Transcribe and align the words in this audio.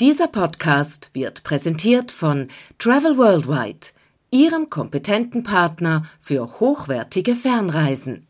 Dieser 0.00 0.26
Podcast 0.26 1.10
wird 1.12 1.44
präsentiert 1.44 2.10
von 2.10 2.48
Travel 2.80 3.16
Worldwide, 3.16 3.86
Ihrem 4.32 4.68
kompetenten 4.68 5.44
Partner 5.44 6.02
für 6.20 6.58
hochwertige 6.58 7.36
Fernreisen. 7.36 8.26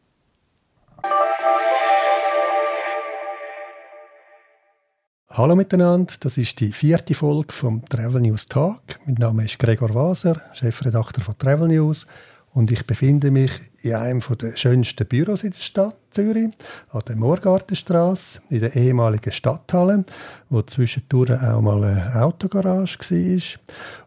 Hallo 5.30 5.56
miteinander, 5.56 6.12
das 6.20 6.36
ist 6.36 6.60
die 6.60 6.70
vierte 6.70 7.14
Folge 7.14 7.54
vom 7.54 7.82
Travel 7.86 8.20
News 8.20 8.46
Talk. 8.46 9.00
Mein 9.06 9.14
Name 9.14 9.46
ist 9.46 9.58
Gregor 9.58 9.94
Waser, 9.94 10.42
Chefredakteur 10.52 11.24
von 11.24 11.38
Travel 11.38 11.68
News 11.68 12.06
und 12.54 12.70
ich 12.70 12.86
befinde 12.86 13.30
mich 13.30 13.50
in 13.82 13.94
einem 13.94 14.22
der 14.40 14.56
schönsten 14.56 15.06
Büros 15.06 15.42
in 15.42 15.50
der 15.50 15.58
Stadt 15.58 15.96
Zürich, 16.10 16.50
an 16.90 17.00
der 17.06 17.16
Moorgartenstrasse, 17.16 18.40
in 18.48 18.60
der 18.60 18.76
ehemaligen 18.76 19.32
Stadthalle, 19.32 20.04
wo 20.48 20.62
zwischendurch 20.62 21.32
auch 21.32 21.60
mal 21.60 21.82
eine 21.82 22.22
Autogarage 22.22 22.98
war 23.00 23.60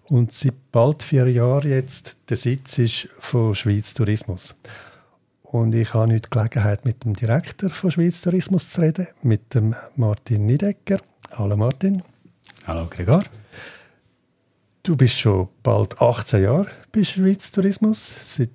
und 0.10 0.32
seit 0.32 0.72
bald 0.72 1.04
vier 1.04 1.30
Jahren 1.30 1.70
jetzt 1.70 2.16
der 2.30 2.38
Sitz 2.38 2.78
ist 2.78 3.10
von 3.20 3.54
Schweiz 3.54 3.94
Tourismus. 3.94 4.56
Und 5.44 5.76
ich 5.76 5.94
habe 5.94 6.14
heute 6.14 6.22
die 6.22 6.30
Gelegenheit, 6.30 6.86
mit 6.86 7.04
dem 7.04 7.16
Direktor 7.16 7.70
von 7.70 7.92
Schweiz 7.92 8.22
Tourismus 8.22 8.70
zu 8.70 8.82
reden, 8.82 9.08
mit 9.23 9.54
dem 9.54 9.76
Martin 9.98 10.45
Niedecker. 10.45 11.00
Hallo 11.32 11.58
Martin. 11.58 12.02
Hallo 12.66 12.88
Gregor. 12.90 13.23
Du 14.88 14.96
bist 14.96 15.20
schon 15.20 15.50
bald 15.64 16.02
18 16.02 16.44
Jahre 16.44 16.68
bei 16.94 17.04
Schweiz 17.04 17.52
Tourismus, 17.52 18.09
seit 18.23 18.52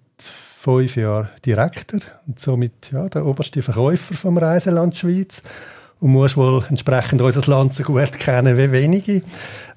fünf 0.62 0.96
Jahren 0.96 1.28
Direktor 1.44 2.00
und 2.26 2.40
somit 2.40 2.90
ja, 2.90 3.06
der 3.10 3.26
oberste 3.26 3.60
Verkäufer 3.60 4.14
vom 4.14 4.38
Reiseland 4.38 4.96
Schweiz 4.96 5.42
und 6.00 6.12
musst 6.12 6.38
wohl 6.38 6.64
entsprechend 6.70 7.20
unser 7.20 7.50
Land 7.50 7.74
so 7.74 7.82
gut 7.82 8.18
kennen 8.18 8.56
wie 8.56 8.72
wenige. 8.72 9.20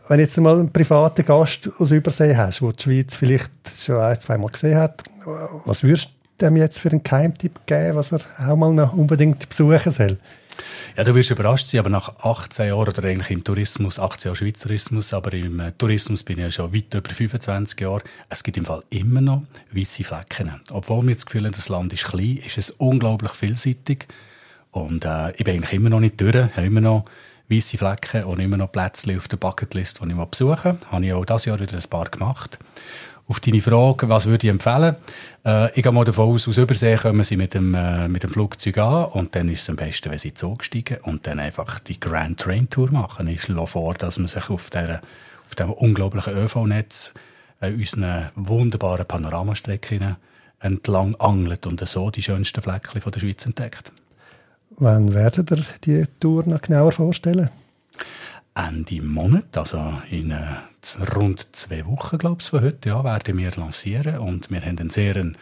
Wenn 0.07 0.21
jetzt 0.21 0.37
mal 0.37 0.57
einen 0.57 0.71
privaten 0.71 1.25
Gast 1.25 1.69
aus 1.77 1.91
Übersee 1.91 2.37
hast, 2.37 2.61
der 2.61 2.71
die 2.71 2.83
Schweiz 2.83 3.15
vielleicht 3.15 3.51
schon 3.77 3.97
ein, 3.97 4.21
zwei 4.21 4.37
Mal 4.37 4.47
gesehen 4.47 4.77
hat, 4.77 5.03
was 5.65 5.83
würdest 5.83 6.11
du 6.37 6.45
dem 6.45 6.55
jetzt 6.55 6.79
für 6.79 6.89
einen 6.89 7.03
Geheimtipp 7.03 7.65
geben, 7.65 7.97
was 7.97 8.13
er 8.13 8.21
auch 8.47 8.55
mal 8.55 8.71
noch 8.71 8.93
unbedingt 8.93 9.49
besuchen 9.49 9.91
soll? 9.91 10.17
Ja, 10.95 11.03
du 11.03 11.13
wirst 11.13 11.29
überrascht 11.29 11.67
sein, 11.67 11.79
aber 11.79 11.89
nach 11.89 12.19
18 12.19 12.67
Jahren 12.67 12.87
oder 12.87 13.03
eigentlich 13.03 13.31
im 13.31 13.43
Tourismus, 13.43 13.99
18 13.99 14.29
Jahre 14.29 14.35
Schweizer 14.35 14.63
Tourismus, 14.63 15.13
aber 15.13 15.33
im 15.33 15.59
äh, 15.59 15.71
Tourismus 15.77 16.23
bin 16.23 16.37
ich 16.37 16.43
ja 16.43 16.51
schon 16.51 16.73
weit 16.73 16.93
über 16.93 17.09
25 17.09 17.79
Jahre. 17.81 18.01
Es 18.29 18.43
gibt 18.43 18.57
im 18.57 18.65
Fall 18.65 18.83
immer 18.89 19.21
noch 19.21 19.43
weiße 19.71 20.03
Flecken. 20.03 20.61
Obwohl 20.71 21.05
wir 21.07 21.15
das 21.15 21.25
Gefühl 21.25 21.45
haben, 21.45 21.53
das 21.53 21.69
Land 21.69 21.93
ist 21.93 22.05
klein, 22.05 22.37
ist 22.45 22.57
es 22.57 22.71
unglaublich 22.71 23.31
vielseitig. 23.31 24.07
Und 24.71 25.05
äh, 25.05 25.31
ich 25.31 25.43
bin 25.43 25.55
eigentlich 25.55 25.73
immer 25.73 25.89
noch 25.89 25.99
nicht 25.99 26.19
durch, 26.19 26.35
habe 26.35 26.65
immer 26.65 26.81
noch 26.81 27.05
weiße 27.49 27.77
Flecken 27.77 28.23
und 28.23 28.39
immer 28.39 28.57
noch 28.57 28.71
Plätze 28.71 29.15
auf 29.17 29.27
der 29.27 29.37
Bucketlist, 29.37 29.99
die 30.01 30.09
ich 30.09 30.15
mal 30.15 30.25
besuchen 30.25 30.79
Habe 30.91 31.05
ich 31.05 31.13
auch 31.13 31.25
dieses 31.25 31.45
Jahr 31.45 31.59
wieder 31.59 31.75
ein 31.75 31.89
paar 31.89 32.09
gemacht 32.09 32.57
auf 33.27 33.39
deine 33.39 33.61
Frage, 33.61 34.07
was 34.07 34.25
würde 34.27 34.45
ich 34.45 34.51
empfehlen? 34.51 34.95
Äh, 35.43 35.69
ich 35.75 35.83
gehe 35.83 35.91
mal 35.91 36.05
davon 36.05 36.33
aus, 36.33 36.47
aus 36.47 36.57
Übersee 36.57 36.95
kommen 36.95 37.23
sie 37.23 37.37
mit 37.37 37.53
dem, 37.53 37.73
äh, 37.73 38.07
mit 38.07 38.23
dem 38.23 38.29
Flugzeug 38.29 38.77
an 38.77 39.05
und 39.05 39.35
dann 39.35 39.49
ist 39.49 39.63
es 39.63 39.69
am 39.69 39.75
besten, 39.75 40.11
wenn 40.11 40.19
sie 40.19 40.33
Zug 40.33 40.63
steigen 40.63 40.97
und 41.03 41.25
dann 41.25 41.39
einfach 41.39 41.79
die 41.79 41.99
Grand 41.99 42.39
Train 42.39 42.69
Tour 42.69 42.91
machen. 42.91 43.27
Ich 43.27 43.43
schlage 43.43 43.67
vor, 43.67 43.95
dass 43.95 44.19
man 44.19 44.27
sich 44.27 44.49
auf, 44.49 44.69
der, 44.69 45.01
auf 45.47 45.55
dem 45.55 45.71
unglaublichen 45.71 46.37
ÖV-Netz 46.37 47.13
äh, 47.61 47.71
unseren 47.71 48.29
wunderbaren 48.35 49.07
Panoramastrecken 49.07 50.17
entlang 50.59 51.15
angelt 51.15 51.65
und 51.65 51.87
so 51.87 52.11
die 52.11 52.21
schönsten 52.21 52.61
Fleckchen 52.61 53.01
von 53.01 53.11
der 53.11 53.19
Schweiz 53.19 53.45
entdeckt. 53.45 53.91
Wann 54.77 55.13
werdet 55.13 55.51
ihr 55.51 55.63
die 55.83 56.05
Tour 56.19 56.43
noch 56.45 56.61
genauer 56.61 56.91
vorstellen? 56.91 57.49
Ende 58.53 59.01
Monat, 59.01 59.57
also 59.57 59.93
in 60.11 60.31
äh, 60.31 60.37
rund 61.15 61.55
zwei 61.55 61.85
Wochen, 61.85 62.17
glaube 62.17 62.41
ich, 62.41 62.49
von 62.49 62.61
heute, 62.61 62.89
ja, 62.89 63.03
werden 63.03 63.37
wir 63.37 63.51
lancieren. 63.51 64.19
Und 64.19 64.51
wir 64.51 64.61
haben 64.61 64.79
eine 64.79 64.89
sehr 64.89 65.15
eine, 65.15 65.33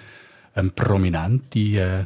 eine 0.56 0.70
prominente 0.70 1.59
äh, 1.59 2.06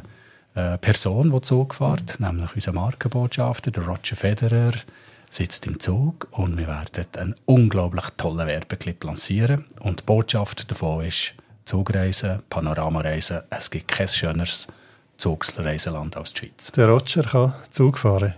äh, 0.54 0.78
Person, 0.78 1.30
die 1.30 1.40
Zug 1.42 1.74
fährt, 1.74 2.18
nämlich 2.20 2.54
unser 2.54 2.72
Markenbotschafter, 2.72 3.70
der 3.70 3.86
Roger 3.86 4.16
Federer, 4.16 4.72
sitzt 5.30 5.66
im 5.66 5.78
Zug 5.78 6.26
und 6.32 6.56
wir 6.56 6.66
werden 6.66 7.06
einen 7.16 7.34
unglaublich 7.44 8.06
tollen 8.16 8.46
Werbeclip 8.46 9.04
lancieren. 9.04 9.66
Und 9.80 10.00
die 10.00 10.04
Botschaft 10.04 10.70
davon 10.70 11.04
ist, 11.04 11.34
Zugreisen, 11.64 12.42
Panoramareisen, 12.48 13.42
es 13.50 13.70
gibt 13.70 13.88
kein 13.88 14.08
schöneres 14.08 14.68
Zugsreiseland 15.18 16.16
als 16.16 16.32
die 16.32 16.46
Schweiz. 16.46 16.72
Der 16.72 16.88
Roger 16.88 17.22
kann 17.24 17.52
Zug 17.70 17.98
fahren. 17.98 18.34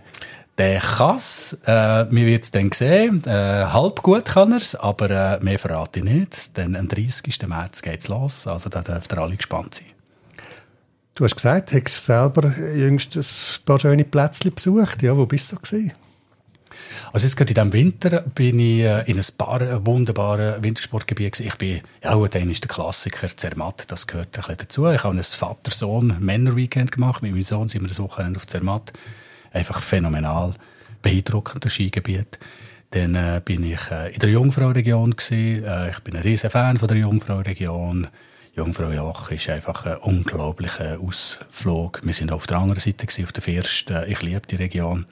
Der 0.59 0.81
kann 0.81 1.17
es. 1.17 1.55
Äh, 1.65 2.07
wir 2.11 2.27
werden 2.27 2.43
es 2.43 2.51
dann 2.51 2.73
sehen. 2.73 3.25
Äh, 3.25 3.31
halb 3.67 4.03
gut 4.03 4.27
kann 4.27 4.53
er 4.53 4.59
es, 4.59 4.75
aber 4.75 5.11
äh, 5.11 5.45
mehr 5.45 5.59
verrate 5.59 6.01
ich 6.01 6.05
nicht. 6.05 6.57
Denn 6.57 6.77
am 6.77 6.89
30. 6.89 7.47
März 7.47 7.83
geht 7.83 8.01
es 8.01 8.09
los. 8.09 8.47
Also 8.47 8.69
da 8.69 8.83
dürft 8.83 9.13
ihr 9.13 9.19
alle 9.19 9.37
gespannt 9.37 9.75
sein. 9.75 9.87
Du 11.15 11.25
hast 11.25 11.37
gesagt, 11.37 11.73
du 11.73 11.81
hast 11.81 12.05
selber 12.05 12.55
jüngst 12.75 13.17
ein 13.17 13.25
paar 13.65 13.81
schöne 13.81 14.05
Plätzchen 14.05 14.55
besucht. 14.55 15.03
Ja, 15.03 15.17
wo 15.17 15.27
bist 15.27 15.53
du 15.53 15.57
gewesen? 15.57 15.93
Also 17.13 17.27
jetzt 17.27 17.37
gerade 17.37 17.51
in 17.51 17.55
diesem 17.55 17.73
Winter 17.73 18.23
bin 18.35 18.59
ich 18.59 18.81
äh, 18.81 19.11
in 19.11 19.19
ein 19.19 19.27
paar 19.37 19.85
wunderbaren 19.85 20.63
Wintersportgebieten. 20.63 21.47
Ich 21.47 21.57
bin, 21.57 21.81
ja, 22.03 22.17
dann 22.29 22.51
ist 22.51 22.65
der 22.65 22.69
Klassiker 22.69 23.29
Zermatt, 23.37 23.91
das 23.91 24.07
gehört 24.07 24.29
ein 24.29 24.41
bisschen 24.41 24.57
dazu. 24.59 24.87
Ich 24.89 25.03
habe 25.03 25.17
ein 25.17 25.23
Vater-Sohn-Männer-Weekend 25.23 26.93
gemacht. 26.93 27.23
Mit 27.23 27.33
meinem 27.33 27.45
Sohn 27.45 27.69
sind 27.69 27.83
wir 27.83 27.89
das 27.89 28.01
Wochenende 28.01 28.39
auf 28.39 28.47
Zermatt 28.47 28.93
einfach 29.53 29.81
phänomenal 29.81 30.55
beeindruckend, 31.03 31.65
das 31.65 31.73
Skigebiet. 31.73 32.39
Dann 32.91 33.15
äh, 33.15 33.41
bin 33.45 33.63
ich 33.65 33.91
äh, 33.91 34.13
in 34.13 34.19
der 34.19 34.31
Jungfrau-Region 34.31 35.15
Äh, 35.31 35.91
ich 35.91 36.01
bin 36.01 36.17
ein 36.17 36.23
riesen 36.23 36.51
Fan 36.51 36.79
von 36.79 36.89
der 36.89 36.97
Jungfrau-Region. 36.99 38.09
Jungfrau 38.55 38.91
Joch 38.91 39.31
ist 39.31 39.49
einfach 39.49 39.87
ein 39.87 39.99
unglaublicher 39.99 40.99
Ausflug. 41.01 42.01
Wir 42.03 42.13
sind 42.13 42.33
auf 42.33 42.49
der 42.49 42.59
anderen 42.59 42.81
Seite 42.81 43.07
gewesen, 43.07 43.25
auf 43.25 43.33
der 43.33 43.43
First. 43.43 43.93
Ich 44.09 44.23
liebe 44.23 44.43
die 44.51 44.57
Region. 44.57 45.07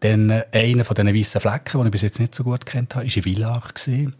Dann 0.00 0.30
äh, 0.30 0.44
einer 0.52 0.84
von 0.84 0.94
diesen 0.94 1.14
weißen 1.14 1.40
Flecken, 1.40 1.80
die 1.80 1.86
ich 1.86 1.90
bis 1.90 2.02
jetzt 2.02 2.20
nicht 2.20 2.34
so 2.34 2.44
gut 2.44 2.64
kennt 2.64 2.94
habe, 2.94 3.06
war 3.06 3.16
in 3.16 3.22
Villach. 3.22 3.74
Gewesen. 3.74 4.14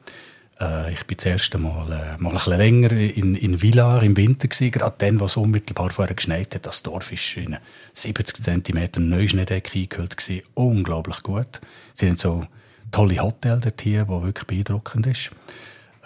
Äh, 0.61 0.93
ich 0.93 1.07
bin 1.07 1.17
das 1.17 1.27
erste 1.27 1.59
Mal, 1.59 1.93
äh, 1.93 2.21
mal 2.23 2.31
ein 2.31 2.35
bisschen 2.35 2.57
länger 2.57 2.93
in, 2.93 3.35
in 3.35 3.63
Villar 3.63 4.03
im 4.03 4.17
Winter 4.17 4.49
gewesen, 4.49 4.71
gerade 4.71 4.95
dann, 4.99 5.21
wo 5.21 5.27
es 5.27 5.37
unmittelbar 5.37 5.91
vorher 5.91 6.15
geschneit 6.15 6.55
hat. 6.55 6.67
Das 6.67 6.83
Dorf 6.83 7.13
ist 7.13 7.37
in 7.37 7.57
70 7.95 8.43
cm 8.43 9.09
Neuschneedecke 9.09 9.79
eingehüllt 9.79 10.17
gewesen. 10.17 10.43
Unglaublich 10.55 11.23
gut. 11.23 11.61
Sie 11.95 12.09
haben 12.09 12.17
so 12.17 12.47
tolle 12.91 13.21
Hotels 13.21 13.63
dort 13.63 13.81
hier, 13.81 14.05
die 14.05 14.23
wirklich 14.23 14.47
beeindruckend 14.47 15.07
ist. 15.07 15.31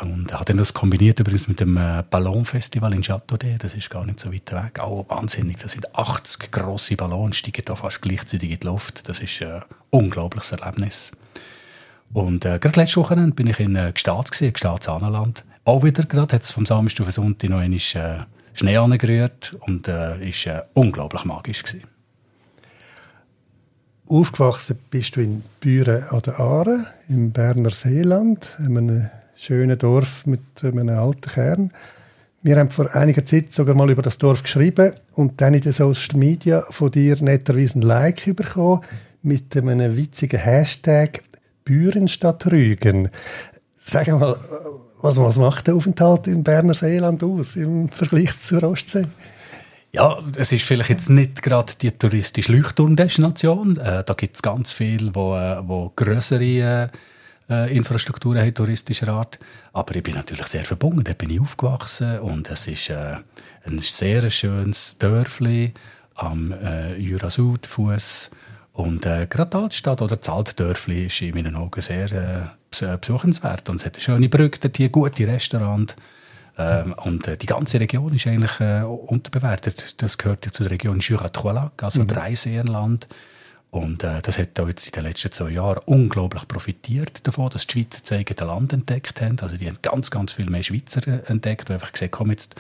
Und 0.01 0.33
hat 0.33 0.49
dann 0.49 0.57
das 0.57 0.75
kombiniert 0.75 1.21
übrigens 1.21 1.47
mit 1.47 1.61
dem 1.61 1.77
äh, 1.77 2.03
Ballonfestival 2.09 2.93
in 2.93 3.03
Châteaudet, 3.03 3.63
das 3.63 3.75
ist 3.75 3.89
gar 3.89 4.05
nicht 4.05 4.19
so 4.19 4.33
weit 4.33 4.51
weg. 4.51 4.81
Auch 4.81 5.09
wahnsinnig, 5.09 5.59
das 5.59 5.73
sind 5.73 5.95
80 5.95 6.51
grosse 6.51 6.97
Ballons, 6.97 7.37
steigen 7.37 7.63
da 7.65 7.77
fast 7.77 8.03
gleichzeitig 8.03 8.51
in 8.51 8.59
die 8.59 8.67
Luft. 8.67 9.09
Das 9.09 9.21
ist 9.21 9.41
ein 9.43 9.63
unglaubliches 9.91 10.53
Erlebnis. 10.53 11.13
Und 12.13 12.45
äh, 12.45 12.59
gerade 12.59 12.81
letzte 12.81 13.01
Woche 13.01 13.17
bin 13.17 13.47
ich 13.47 13.61
in 13.61 13.77
äh, 13.77 13.93
Gstaad, 13.93 14.31
gewesen, 14.31 14.53
Gstaad 14.53 14.83
Saanenland. 14.83 15.45
Auch 15.65 15.83
wieder 15.83 16.05
gerade, 16.05 16.35
hat 16.35 16.43
es 16.43 16.51
vom 16.51 16.67
Samstag 16.67 17.07
auf 17.07 17.13
Sonntag 17.13 17.49
noch 17.49 17.59
einmal 17.59 17.79
äh, 17.79 18.25
Schnee 18.55 18.77
angerührt 18.77 19.57
und 19.61 19.89
äh, 19.89 20.29
ist 20.29 20.47
äh, 20.47 20.63
unglaublich 20.75 21.25
magisch 21.25 21.63
gewesen. 21.63 21.85
Aufgewachsen 24.09 24.79
bist 24.91 25.17
du 25.17 25.23
in 25.23 25.43
Büren 25.61 26.03
an 26.11 26.21
der 26.21 26.39
Aare, 26.39 26.87
im 27.09 27.31
Berner 27.31 27.71
Seeland, 27.71 28.57
in 28.59 28.77
einem 28.77 29.11
schönen 29.37 29.79
Dorf 29.79 30.27
mit 30.27 30.41
einem 30.63 30.91
alten 30.91 31.31
Kern. 31.31 31.73
Wir 32.43 32.59
haben 32.59 32.71
vor 32.71 32.95
einiger 32.95 33.25
Zeit 33.25 33.55
sogar 33.55 33.75
mal 33.75 33.91
über 33.91 34.03
das 34.03 34.19
Dorf 34.19 34.43
geschrieben 34.43 34.93
und 35.15 35.41
dann 35.41 35.55
in 35.55 35.61
den 35.61 35.73
Social 35.73 36.19
Media 36.19 36.63
von 36.71 36.91
dir 36.91 37.17
netterweise 37.23 37.79
ein 37.79 37.83
Like 37.83 38.37
bekommen 38.37 38.83
mit 39.23 39.57
einem 39.57 39.97
witzigen 39.97 40.41
Hashtag 40.41 41.23
Büren 41.65 42.09
statt 42.09 42.47
Rügen. 42.51 43.11
Sag 43.75 44.09
mal, 44.09 44.37
was, 45.01 45.17
was 45.17 45.39
macht 45.39 45.67
der 45.67 45.75
Aufenthalt 45.75 46.27
im 46.27 46.45
Berner 46.45 46.75
Seeland 46.75 47.23
aus 47.25 47.57
im 47.57 47.89
Vergleich 47.89 48.41
zur 48.41 48.63
Ostsee? 48.63 49.07
Ja, 49.93 50.23
es 50.37 50.53
ist 50.53 50.65
vielleicht 50.65 50.89
jetzt 50.89 51.11
nicht 51.11 51.43
gerade 51.43 51.73
die 51.81 51.91
touristische 51.91 52.53
Leuchtturmdestination. 52.53 53.77
Äh, 53.77 54.05
da 54.05 54.15
gibt 54.15 54.37
es 54.37 54.43
ganz 54.43 54.73
viel, 54.73 55.15
wo, 55.15 55.37
äh, 55.37 55.59
wo 55.67 55.93
größere 55.95 56.91
äh, 57.51 57.77
Infrastrukturen 57.77 58.41
haben, 58.41 58.55
touristischer 58.55 59.09
Art. 59.09 59.39
Aber 59.73 59.95
ich 59.95 60.03
bin 60.03 60.15
natürlich 60.15 60.47
sehr 60.47 60.65
verbunden. 60.65 61.05
Da 61.05 61.13
bin 61.13 61.29
ich 61.29 61.41
aufgewachsen 61.41 62.21
und 62.21 62.51
es 62.51 62.67
ist 62.69 62.89
äh, 62.89 63.17
ein 63.67 63.81
sehr 63.81 64.31
schönes 64.31 64.97
Dörfli 64.99 65.75
am 66.15 66.53
äh, 66.53 66.97
Jura-Südfuss 66.97 68.31
und 68.73 69.05
äh, 69.05 69.27
gerade 69.27 69.51
die 69.51 69.57
Altstadt 69.57 70.01
oder 70.01 70.17
das 70.17 70.29
Altdörfli 70.29 71.07
ist 71.07 71.21
in 71.21 71.35
meinen 71.35 71.57
Augen 71.57 71.81
sehr 71.81 72.11
äh, 72.13 72.97
besuchenswert. 72.97 73.69
Und 73.69 73.77
es 73.77 73.87
hat 73.87 73.95
eine 73.95 74.03
schöne 74.03 74.29
Brücke 74.29 74.61
dort 74.61 74.77
hier, 74.77 74.89
gute 74.89 75.27
Restaurants. 75.27 75.95
Ähm, 76.57 76.95
und 77.05 77.29
äh, 77.29 77.37
die 77.37 77.47
ganze 77.47 77.81
Region 77.81 78.15
ist 78.15 78.27
eigentlich 78.27 78.61
äh, 78.61 78.83
unterbewertet. 78.83 80.01
Das 80.03 80.17
gehört 80.17 80.47
ja 80.47 80.53
zu 80.53 80.63
der 80.63 80.73
Region 80.73 81.01
Jura-Trois-Lacs, 81.01 81.85
also 81.85 82.01
mhm. 82.01 82.09
Dreiseenland. 82.09 83.09
Und 83.71 84.05
äh, 84.05 84.21
das 84.23 84.39
hat 84.39 84.59
auch 84.61 84.69
jetzt 84.69 84.87
in 84.87 84.93
den 84.93 85.05
letzten 85.05 85.33
zwei 85.33 85.51
Jahren 85.51 85.81
unglaublich 85.87 86.47
profitiert 86.47 87.27
davon, 87.27 87.51
dass 87.51 87.67
die 87.67 87.73
Schweizer 87.73 88.01
das 88.03 88.13
eigene 88.13 88.47
Land 88.47 88.73
entdeckt 88.73 89.21
haben. 89.21 89.39
Also 89.41 89.57
die 89.57 89.67
haben 89.67 89.79
ganz, 89.81 90.11
ganz 90.11 90.33
viel 90.33 90.49
mehr 90.49 90.63
Schweizer 90.63 91.07
äh, 91.09 91.23
entdeckt, 91.27 91.69
die 91.69 91.75
einfach 91.75 91.93
gesagt 91.93 92.13
komm, 92.13 92.31
jetzt 92.31 92.55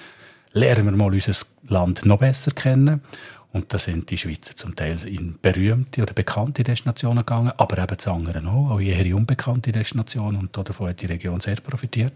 lernen 0.53 0.87
wir 0.87 0.93
mal 0.93 1.13
unser 1.13 1.47
Land 1.69 2.05
noch 2.05 2.19
besser 2.19 2.51
kennen. 2.53 3.03
Und 3.53 3.73
da 3.73 3.79
sind 3.79 4.11
die 4.11 4.17
Schweizer 4.17 4.57
zum 4.57 4.75
Teil 4.75 4.97
in 5.07 5.39
berühmte 5.41 6.03
oder 6.03 6.15
bekannte 6.15 6.65
Destinationen 6.65 7.19
gegangen, 7.19 7.53
aber 7.57 7.79
eben 7.83 7.99
zu 7.99 8.11
anderen 8.11 8.47
auch, 8.47 8.71
auch 8.71 8.81
eher 8.81 9.15
unbekannte 9.15 9.73
Destinationen. 9.73 10.41
Und 10.41 10.57
davon 10.57 10.89
hat 10.89 11.03
die 11.03 11.07
Region 11.07 11.41
sehr 11.41 11.57
profitiert. 11.57 12.15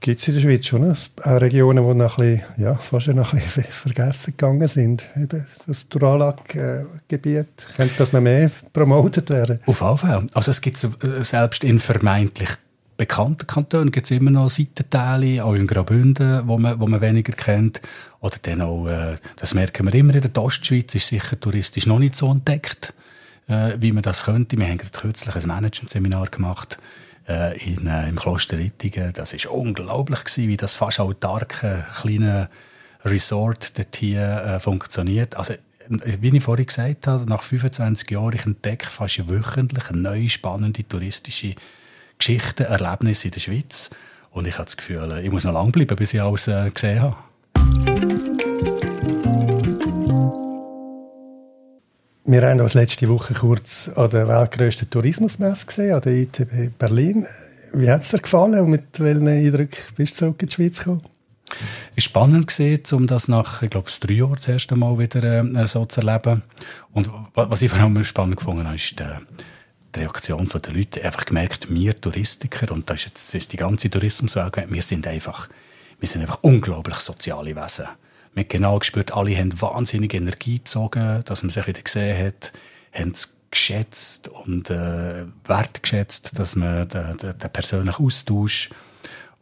Gibt 0.00 0.20
es 0.20 0.28
in 0.28 0.34
der 0.34 0.40
Schweiz 0.42 0.66
schon 0.66 0.82
ne? 0.82 0.94
auch 1.22 1.40
Regionen, 1.40 1.86
die 1.86 1.94
noch 1.94 2.18
ein 2.18 2.38
bisschen, 2.38 2.62
ja, 2.62 2.74
fast 2.74 3.06
noch 3.08 3.32
ein 3.32 3.40
bisschen 3.40 3.64
vergessen 3.70 4.32
gegangen 4.32 4.68
sind? 4.68 5.08
Eben 5.16 5.46
das 5.66 5.88
Duralag-Gebiet, 5.88 7.66
könnte 7.76 7.94
das 7.96 8.12
noch 8.12 8.20
mehr 8.20 8.50
promotet 8.72 9.30
werden? 9.30 9.60
Auf 9.64 9.80
jeden 9.80 9.96
Fall. 9.96 10.26
Also 10.34 10.50
es 10.50 10.60
gibt 10.60 10.82
äh, 10.84 11.24
selbst 11.24 11.64
in 11.64 11.78
vermeintlich 11.78 12.50
bekannten 12.96 13.46
Kantonen 13.46 13.90
gibt 13.90 14.06
es 14.06 14.10
immer 14.10 14.30
noch 14.30 14.50
Seitenteile, 14.50 15.44
auch 15.44 15.54
in 15.54 15.66
Graubünden, 15.66 16.46
wo 16.46 16.58
man, 16.58 16.78
wo 16.80 16.86
man 16.86 17.00
weniger 17.00 17.32
kennt. 17.32 17.80
Oder 18.20 18.36
dann 18.42 18.60
auch, 18.60 18.86
äh, 18.86 19.16
das 19.36 19.54
merken 19.54 19.86
wir 19.86 19.94
immer 19.94 20.14
in 20.14 20.20
der 20.20 20.42
Ostschweiz, 20.42 20.94
ist 20.94 21.08
sicher 21.08 21.38
touristisch 21.38 21.86
noch 21.86 21.98
nicht 21.98 22.16
so 22.16 22.30
entdeckt, 22.30 22.94
äh, 23.48 23.72
wie 23.78 23.92
man 23.92 24.02
das 24.02 24.24
könnte. 24.24 24.58
Wir 24.58 24.68
haben 24.68 24.78
gerade 24.78 24.98
kürzlich 24.98 25.34
ein 25.34 25.46
Management-Seminar 25.46 26.26
gemacht 26.28 26.78
äh, 27.28 27.58
in, 27.64 27.86
äh, 27.86 28.08
im 28.08 28.16
Kloster 28.16 28.58
Rittingen. 28.58 29.12
Das 29.12 29.32
ist 29.32 29.46
unglaublich 29.46 30.24
gewesen, 30.24 30.48
wie 30.48 30.56
das 30.56 30.74
fast 30.74 31.00
autarke 31.00 31.86
kleine 32.00 32.48
Resort 33.04 33.78
dort 33.78 33.96
hier 33.96 34.22
äh, 34.22 34.60
funktioniert. 34.60 35.36
Also 35.36 35.54
wie 35.88 36.34
ich 36.34 36.42
vorhin 36.42 36.66
gesagt 36.66 37.06
habe, 37.06 37.26
nach 37.26 37.42
25 37.42 38.10
Jahren 38.10 38.34
ich 38.34 38.46
entdecke 38.46 38.86
fast 38.86 39.28
wöchentlich 39.28 39.90
eine 39.90 40.00
neue 40.00 40.28
spannende 40.30 40.86
touristische 40.88 41.54
Geschichte, 42.18 42.64
Erlebnisse 42.64 43.28
in 43.28 43.32
der 43.32 43.40
Schweiz. 43.40 43.90
Und 44.30 44.46
ich 44.46 44.54
habe 44.54 44.64
das 44.64 44.76
Gefühl, 44.76 45.20
ich 45.22 45.30
muss 45.30 45.44
noch 45.44 45.52
lange 45.52 45.70
bleiben, 45.70 45.96
bis 45.96 46.14
ich 46.14 46.20
alles 46.20 46.48
äh, 46.48 46.70
gesehen 46.70 47.02
habe. 47.02 47.16
Wir 52.26 52.42
haben 52.42 52.60
uns 52.60 52.74
letzte 52.74 53.08
Woche 53.08 53.34
kurz 53.34 53.90
an 53.94 54.08
der 54.08 54.26
weltgrößten 54.26 54.88
Tourismusmesse 54.88 55.66
gesehen, 55.66 55.94
an 55.94 56.00
der 56.00 56.14
ITB 56.14 56.76
Berlin. 56.78 57.26
Wie 57.74 57.90
hat 57.90 58.02
es 58.02 58.10
dir 58.10 58.18
gefallen 58.18 58.58
und 58.60 58.70
mit 58.70 58.98
welchen 58.98 59.28
Eindrücken 59.28 59.78
bist 59.94 60.14
du 60.14 60.26
zurück 60.26 60.42
in 60.42 60.48
die 60.48 60.54
Schweiz 60.54 60.78
gekommen? 60.78 61.02
Es 61.96 61.96
war 61.96 62.02
spannend, 62.02 62.46
gewesen, 62.46 62.94
um 62.94 63.06
das 63.06 63.28
nach, 63.28 63.62
ich 63.62 63.70
glaube, 63.70 63.90
drei 64.00 64.14
Jahren 64.14 64.36
das 64.36 64.48
erste 64.48 64.74
Mal 64.74 64.98
wieder 64.98 65.22
äh, 65.22 65.66
so 65.66 65.84
zu 65.84 66.00
erleben. 66.00 66.42
Und 66.92 67.10
was 67.34 67.62
ich 67.62 67.70
vor 67.70 67.80
allem 67.80 68.02
spannend 68.04 68.38
gefunden 68.38 68.64
habe, 68.64 68.76
ist 68.76 68.98
der, 68.98 69.20
die 69.94 70.00
Reaktion 70.00 70.48
der 70.48 70.72
Leute. 70.72 71.04
Einfach 71.04 71.24
gemerkt, 71.24 71.72
wir 71.72 72.00
Touristiker, 72.00 72.72
und 72.72 72.88
das 72.90 73.00
ist 73.00 73.06
jetzt 73.06 73.28
das 73.28 73.34
ist 73.34 73.52
die 73.52 73.56
ganze 73.56 73.90
Tourismuswelt, 73.90 74.54
wir 74.68 74.82
sind 74.82 75.06
einfach, 75.06 75.48
wir 75.98 76.08
sind 76.08 76.22
einfach 76.22 76.38
unglaublich 76.42 76.96
soziale 76.96 77.56
Wesen. 77.56 77.86
Man 78.34 78.44
hat 78.44 78.50
genau 78.50 78.78
gespürt, 78.78 79.14
alle 79.14 79.36
haben 79.36 79.60
wahnsinnige 79.60 80.16
Energie 80.16 80.58
gezogen, 80.58 81.22
dass 81.24 81.42
man 81.42 81.50
sich 81.50 81.66
wieder 81.66 81.82
gesehen 81.82 82.26
hat, 82.26 82.52
haben 82.92 83.12
es 83.12 83.36
geschätzt 83.50 84.28
und 84.28 84.70
äh, 84.70 85.26
wertgeschätzt, 85.44 86.38
dass 86.38 86.56
man 86.56 86.88
den, 86.88 87.16
den, 87.18 87.38
den 87.38 87.50
persönlichen 87.50 88.04
Austausch 88.04 88.70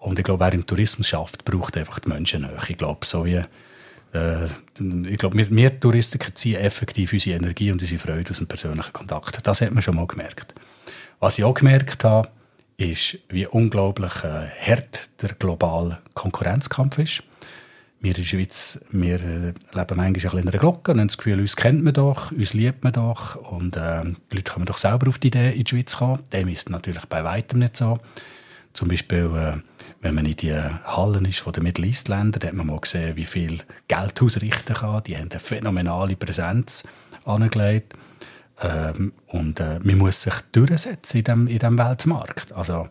und 0.02 0.18
ich 0.18 0.24
glaube, 0.24 0.44
wer 0.44 0.52
im 0.52 0.66
Tourismus 0.66 1.06
schafft, 1.06 1.44
braucht 1.44 1.76
einfach 1.76 2.00
die 2.00 2.08
Menschen. 2.08 2.48
Ich 2.68 2.76
glaube, 2.76 3.06
so 3.06 3.24
wie 3.24 3.40
äh, 4.12 4.46
ich 5.08 5.18
glaube, 5.18 5.36
wir, 5.38 5.50
wir 5.50 5.80
Touristiker 5.80 6.34
ziehen 6.34 6.60
effektiv 6.60 7.12
unsere 7.12 7.36
Energie 7.36 7.70
und 7.70 7.80
unsere 7.80 7.98
Freude 7.98 8.30
aus 8.30 8.38
dem 8.38 8.46
persönlichen 8.46 8.92
Kontakt. 8.92 9.46
Das 9.46 9.60
hat 9.60 9.72
man 9.72 9.82
schon 9.82 9.96
mal 9.96 10.06
gemerkt. 10.06 10.54
Was 11.20 11.38
ich 11.38 11.44
auch 11.44 11.54
gemerkt 11.54 12.04
habe, 12.04 12.28
ist, 12.76 13.18
wie 13.28 13.46
unglaublich 13.46 14.12
äh, 14.24 14.48
hart 14.48 15.10
der 15.20 15.34
globale 15.34 15.98
Konkurrenzkampf 16.14 16.98
ist 16.98 17.22
wir 18.02 18.10
in 18.10 18.16
der 18.16 18.22
Schweiz, 18.24 18.80
wir 18.90 19.14
äh, 19.14 19.52
leben 19.72 19.96
manchmal 19.96 20.06
ein 20.06 20.14
in 20.14 20.48
einer 20.48 20.58
Glocke 20.58 20.90
und 20.90 20.98
haben 20.98 21.06
das 21.06 21.16
Gefühl, 21.16 21.38
uns 21.38 21.54
kennt 21.54 21.84
man 21.84 21.94
doch, 21.94 22.32
uns 22.32 22.52
liebt 22.52 22.82
man 22.82 22.92
doch 22.92 23.36
und 23.36 23.76
äh, 23.76 24.02
die 24.02 24.36
Leute 24.36 24.52
können 24.52 24.66
doch 24.66 24.78
selber 24.78 25.08
auf 25.08 25.18
die 25.18 25.28
Idee, 25.28 25.52
in 25.52 25.62
die 25.62 25.70
Schweiz 25.70 25.96
kommen. 25.96 26.18
Dem 26.32 26.48
ist 26.48 26.68
natürlich 26.68 27.06
bei 27.06 27.22
weitem 27.22 27.60
nicht 27.60 27.76
so. 27.76 27.98
Zum 28.72 28.88
Beispiel, 28.88 29.30
äh, 29.36 29.60
wenn 30.00 30.14
man 30.14 30.26
in 30.26 30.36
die 30.36 30.52
Hallen 30.52 31.24
ist 31.24 31.40
von 31.40 31.52
den 31.52 31.64
Middle 31.64 31.86
East 31.86 32.08
Ländern, 32.08 32.40
da 32.40 32.48
hat 32.48 32.54
man 32.54 32.66
mal 32.66 32.80
gesehen, 32.80 33.16
wie 33.16 33.26
viel 33.26 33.58
Geld 33.88 34.22
ausrichten 34.22 34.74
kann. 34.74 35.02
Die 35.04 35.16
haben 35.16 35.30
eine 35.30 35.40
phänomenale 35.40 36.16
Präsenz 36.16 36.82
angelegt. 37.24 37.94
Ähm, 38.60 39.12
und 39.26 39.60
äh, 39.60 39.78
man 39.82 39.98
muss 39.98 40.22
sich 40.22 40.34
durchsetzen 40.52 41.18
in 41.18 41.24
diesem 41.24 41.58
dem 41.58 41.78
Weltmarkt. 41.78 42.52
Also, 42.52 42.88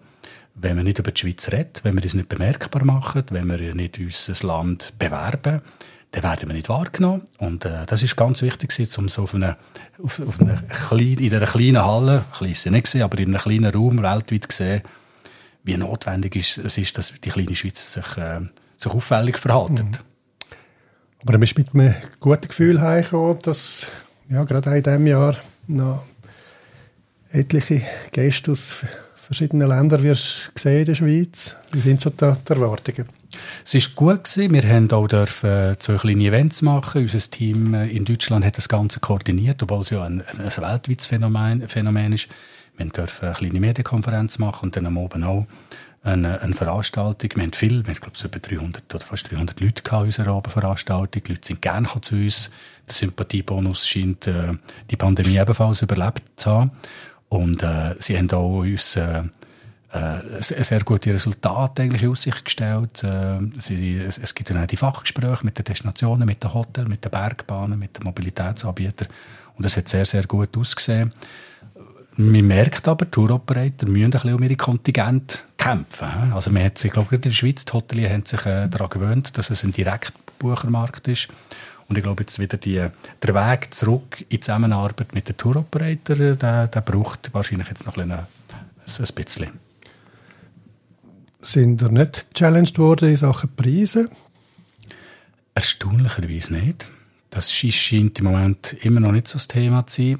wenn 0.56 0.78
wir 0.78 0.84
nicht 0.84 1.00
über 1.00 1.12
die 1.12 1.20
Schweiz 1.20 1.52
reden, 1.52 1.72
wenn 1.84 1.96
wir 1.96 2.02
das 2.02 2.14
nicht 2.14 2.30
bemerkbar 2.30 2.84
machen, 2.84 3.24
wenn 3.30 3.48
wir 3.48 3.74
nicht 3.74 3.98
unser 4.00 4.48
Land 4.48 4.94
bewerben, 5.00 5.62
dann 6.12 6.24
werden 6.24 6.50
wir 6.50 6.56
nicht 6.56 6.70
wahrgenommen. 6.70 7.24
Und 7.38 7.66
äh, 7.66 7.86
das 7.88 8.04
ist 8.04 8.18
ganz 8.18 8.42
wichtig, 8.42 8.98
um 8.98 9.08
so 9.08 9.24
auf 9.24 9.34
eine, 9.34 9.58
auf, 10.04 10.20
auf 10.20 10.42
eine 10.42 10.62
kleine, 10.88 11.22
in 11.22 11.34
einer 11.34 11.46
kleinen 11.46 11.86
Halle, 11.86 12.26
klein 12.34 12.52
ist 12.52 12.66
nicht 12.66 12.84
gesehen, 12.84 13.04
aber 13.04 13.18
in 13.20 13.30
einem 13.30 13.42
kleinen 13.42 13.74
Raum 13.74 14.04
weltweit 14.04 14.52
zu 14.52 14.58
sehen, 14.58 14.82
wie 15.64 15.78
notwendig 15.78 16.36
ist, 16.36 16.58
es 16.58 16.78
ist, 16.78 16.98
dass 16.98 17.14
die 17.24 17.30
kleine 17.30 17.56
Schweiz 17.56 17.94
sich, 17.94 18.18
äh, 18.18 18.40
sich 18.78 18.92
auffällig 18.92 19.38
verhalten. 19.38 19.88
Mhm. 19.88 20.52
Aber 21.22 21.34
du 21.34 21.40
bist 21.40 21.58
mit 21.58 21.74
einem 21.74 21.96
guten 22.20 22.48
Gefühl 22.48 22.82
heimgekommen, 22.82 23.40
dass 23.44 23.88
ja, 24.30 24.44
gerade 24.44 24.76
in 24.76 24.84
diesem 24.84 25.08
Jahr 25.08 25.36
noch 25.68 26.04
etliche 27.30 27.82
Gäste 28.12 28.52
aus 28.52 28.74
verschiedenen 29.16 29.70
Ländern 29.70 30.04
wirst 30.04 30.52
gesehen 30.54 30.80
in 30.80 30.86
der 30.86 30.96
Schweiz. 30.96 31.56
Wie 31.72 31.80
sind 31.80 32.02
so 32.02 32.10
die, 32.10 32.26
Erwartungen? 32.26 33.08
Es 33.64 33.74
war 33.74 33.82
gut 33.96 34.24
gewesen. 34.26 34.54
Wir 34.54 34.64
haben 34.64 34.92
auch 34.92 35.08
dürfen 35.08 35.50
äh, 35.50 35.80
zwei 35.80 35.96
kleine 35.96 36.26
Events 36.26 36.62
machen. 36.62 37.04
Unser 37.04 37.20
Team 37.20 37.74
äh, 37.74 37.88
in 37.88 38.04
Deutschland 38.04 38.44
hat 38.44 38.58
das 38.58 38.68
Ganze 38.68 39.00
koordiniert, 39.00 39.64
obwohl 39.64 39.82
es 39.82 39.92
ja 39.92 40.04
ein, 40.04 40.22
ein 40.22 40.40
weltweites 40.40 41.06
Phänomen, 41.06 41.68
Phänomen 41.68 42.14
ist. 42.14 42.28
Wir 42.78 42.86
dürfen 42.88 43.26
eine 43.26 43.36
kleine 43.36 43.60
Medienkonferenz 43.60 44.40
machen 44.40 44.68
und 44.68 44.76
dann 44.76 44.86
am 44.86 44.98
Abend 44.98 45.24
auch 45.24 45.46
eine, 46.04 46.42
eine 46.42 46.56
Veranstaltung. 46.56 47.30
Wir 47.36 47.44
haben 47.44 47.54
viel, 47.54 47.86
wir 47.86 47.94
haben, 47.94 48.02
glaube 48.02 48.16
ich, 48.16 48.24
über 48.24 48.40
300 48.40 48.96
oder 48.96 49.06
fast 49.06 49.32
300 49.32 49.60
Leute 49.60 49.84
gehabt 49.84 50.02
in 50.02 50.08
unserer 50.08 50.34
Abendveranstaltung. 50.36 51.24
Die 51.24 51.32
Leute 51.32 51.48
sind 51.48 51.62
gerne 51.62 51.88
zu 52.02 52.16
uns. 52.16 52.50
Der 52.88 52.94
Sympathiebonus 52.94 53.88
scheint 53.88 54.28
äh, 54.28 54.54
die 54.90 54.96
Pandemie 54.96 55.38
ebenfalls 55.38 55.82
überlebt 55.82 56.24
zu 56.38 56.50
haben. 56.50 56.72
Und 57.30 57.64
äh, 57.64 57.96
sie 58.00 58.18
haben 58.18 58.32
auch 58.32 58.60
uns 58.60 58.96
äh, 58.96 59.24
äh, 59.94 60.42
sehr 60.42 60.84
gute 60.84 61.14
Resultate 61.14 61.84
eigentlich 61.84 62.02
in 62.02 62.10
Aussicht 62.10 62.46
gestellt. 62.46 63.04
Äh, 63.04 63.40
sie, 63.60 63.98
es, 63.98 64.18
es, 64.18 64.34
gibt 64.34 64.50
dann 64.50 64.64
auch 64.64 64.68
die 64.68 64.78
Fachgespräche 64.78 65.44
mit 65.46 65.58
den 65.58 65.66
Destinationen, 65.66 66.26
mit 66.26 66.44
den 66.44 66.54
Hotels, 66.54 66.88
mit 66.88 67.04
den 67.04 67.12
Bergbahnen, 67.12 67.78
mit 67.78 67.98
den 67.98 68.06
Mobilitätsanbietern. 68.06 69.08
Und 69.58 69.66
es 69.66 69.78
hat 69.78 69.88
sehr, 69.88 70.06
sehr 70.06 70.24
gut 70.24 70.58
ausgesehen. 70.58 71.14
Man 72.18 72.46
merkt 72.46 72.88
aber, 72.88 73.10
Tour-Operator 73.10 73.90
müssen 73.90 74.06
ein 74.06 74.12
bisschen 74.12 74.34
um 74.34 74.44
ihre 74.44 74.56
Kontingente 74.56 75.40
kämpfen. 75.58 76.34
Also 76.34 76.52
man 76.52 76.64
hat 76.64 76.78
sich, 76.78 76.88
ich 76.88 76.94
glaube, 76.94 77.16
in 77.16 77.22
der 77.22 77.32
Schweiz, 77.32 77.64
die 77.66 77.74
Hoteliers 77.74 78.12
haben 78.12 78.26
sich 78.26 78.46
äh, 78.46 78.68
daran 78.68 78.90
gewöhnt, 78.90 79.38
dass 79.38 79.50
es 79.50 79.64
ein 79.64 79.72
Direktbuchermarkt 79.72 81.08
ist. 81.08 81.30
Und 81.88 81.98
ich 81.98 82.04
glaube, 82.04 82.24
jetzt 82.24 82.40
wieder 82.40 82.58
die, 82.58 82.86
der 83.22 83.36
Weg 83.36 83.74
zurück 83.74 84.26
in 84.30 84.42
Zusammenarbeit 84.42 85.14
mit 85.14 85.28
den 85.28 85.38
Tour-Operator, 85.38 86.20
äh, 86.20 86.36
der, 86.36 86.68
der 86.68 86.82
braucht 86.82 87.34
wahrscheinlich 87.34 87.70
jetzt 87.70 87.86
noch 87.86 87.98
ein, 87.98 88.12
ein, 88.12 88.20
ein 88.20 89.16
bisschen. 89.16 89.52
Sind 91.42 91.82
ihr 91.82 91.90
nicht 91.90 92.28
challenged 92.34 92.78
worden 92.78 93.10
in 93.10 93.18
Sachen 93.18 93.56
Preise? 93.56 94.10
Erstaunlicherweise 95.56 96.54
nicht. 96.54 96.88
Das 97.30 97.52
scheint 97.52 98.20
im 98.20 98.26
Moment 98.26 98.76
immer 98.82 99.00
noch 99.00 99.12
nicht 99.12 99.28
so 99.28 99.34
das 99.34 99.48
Thema 99.48 99.88
zu 99.88 100.02
sein. 100.02 100.20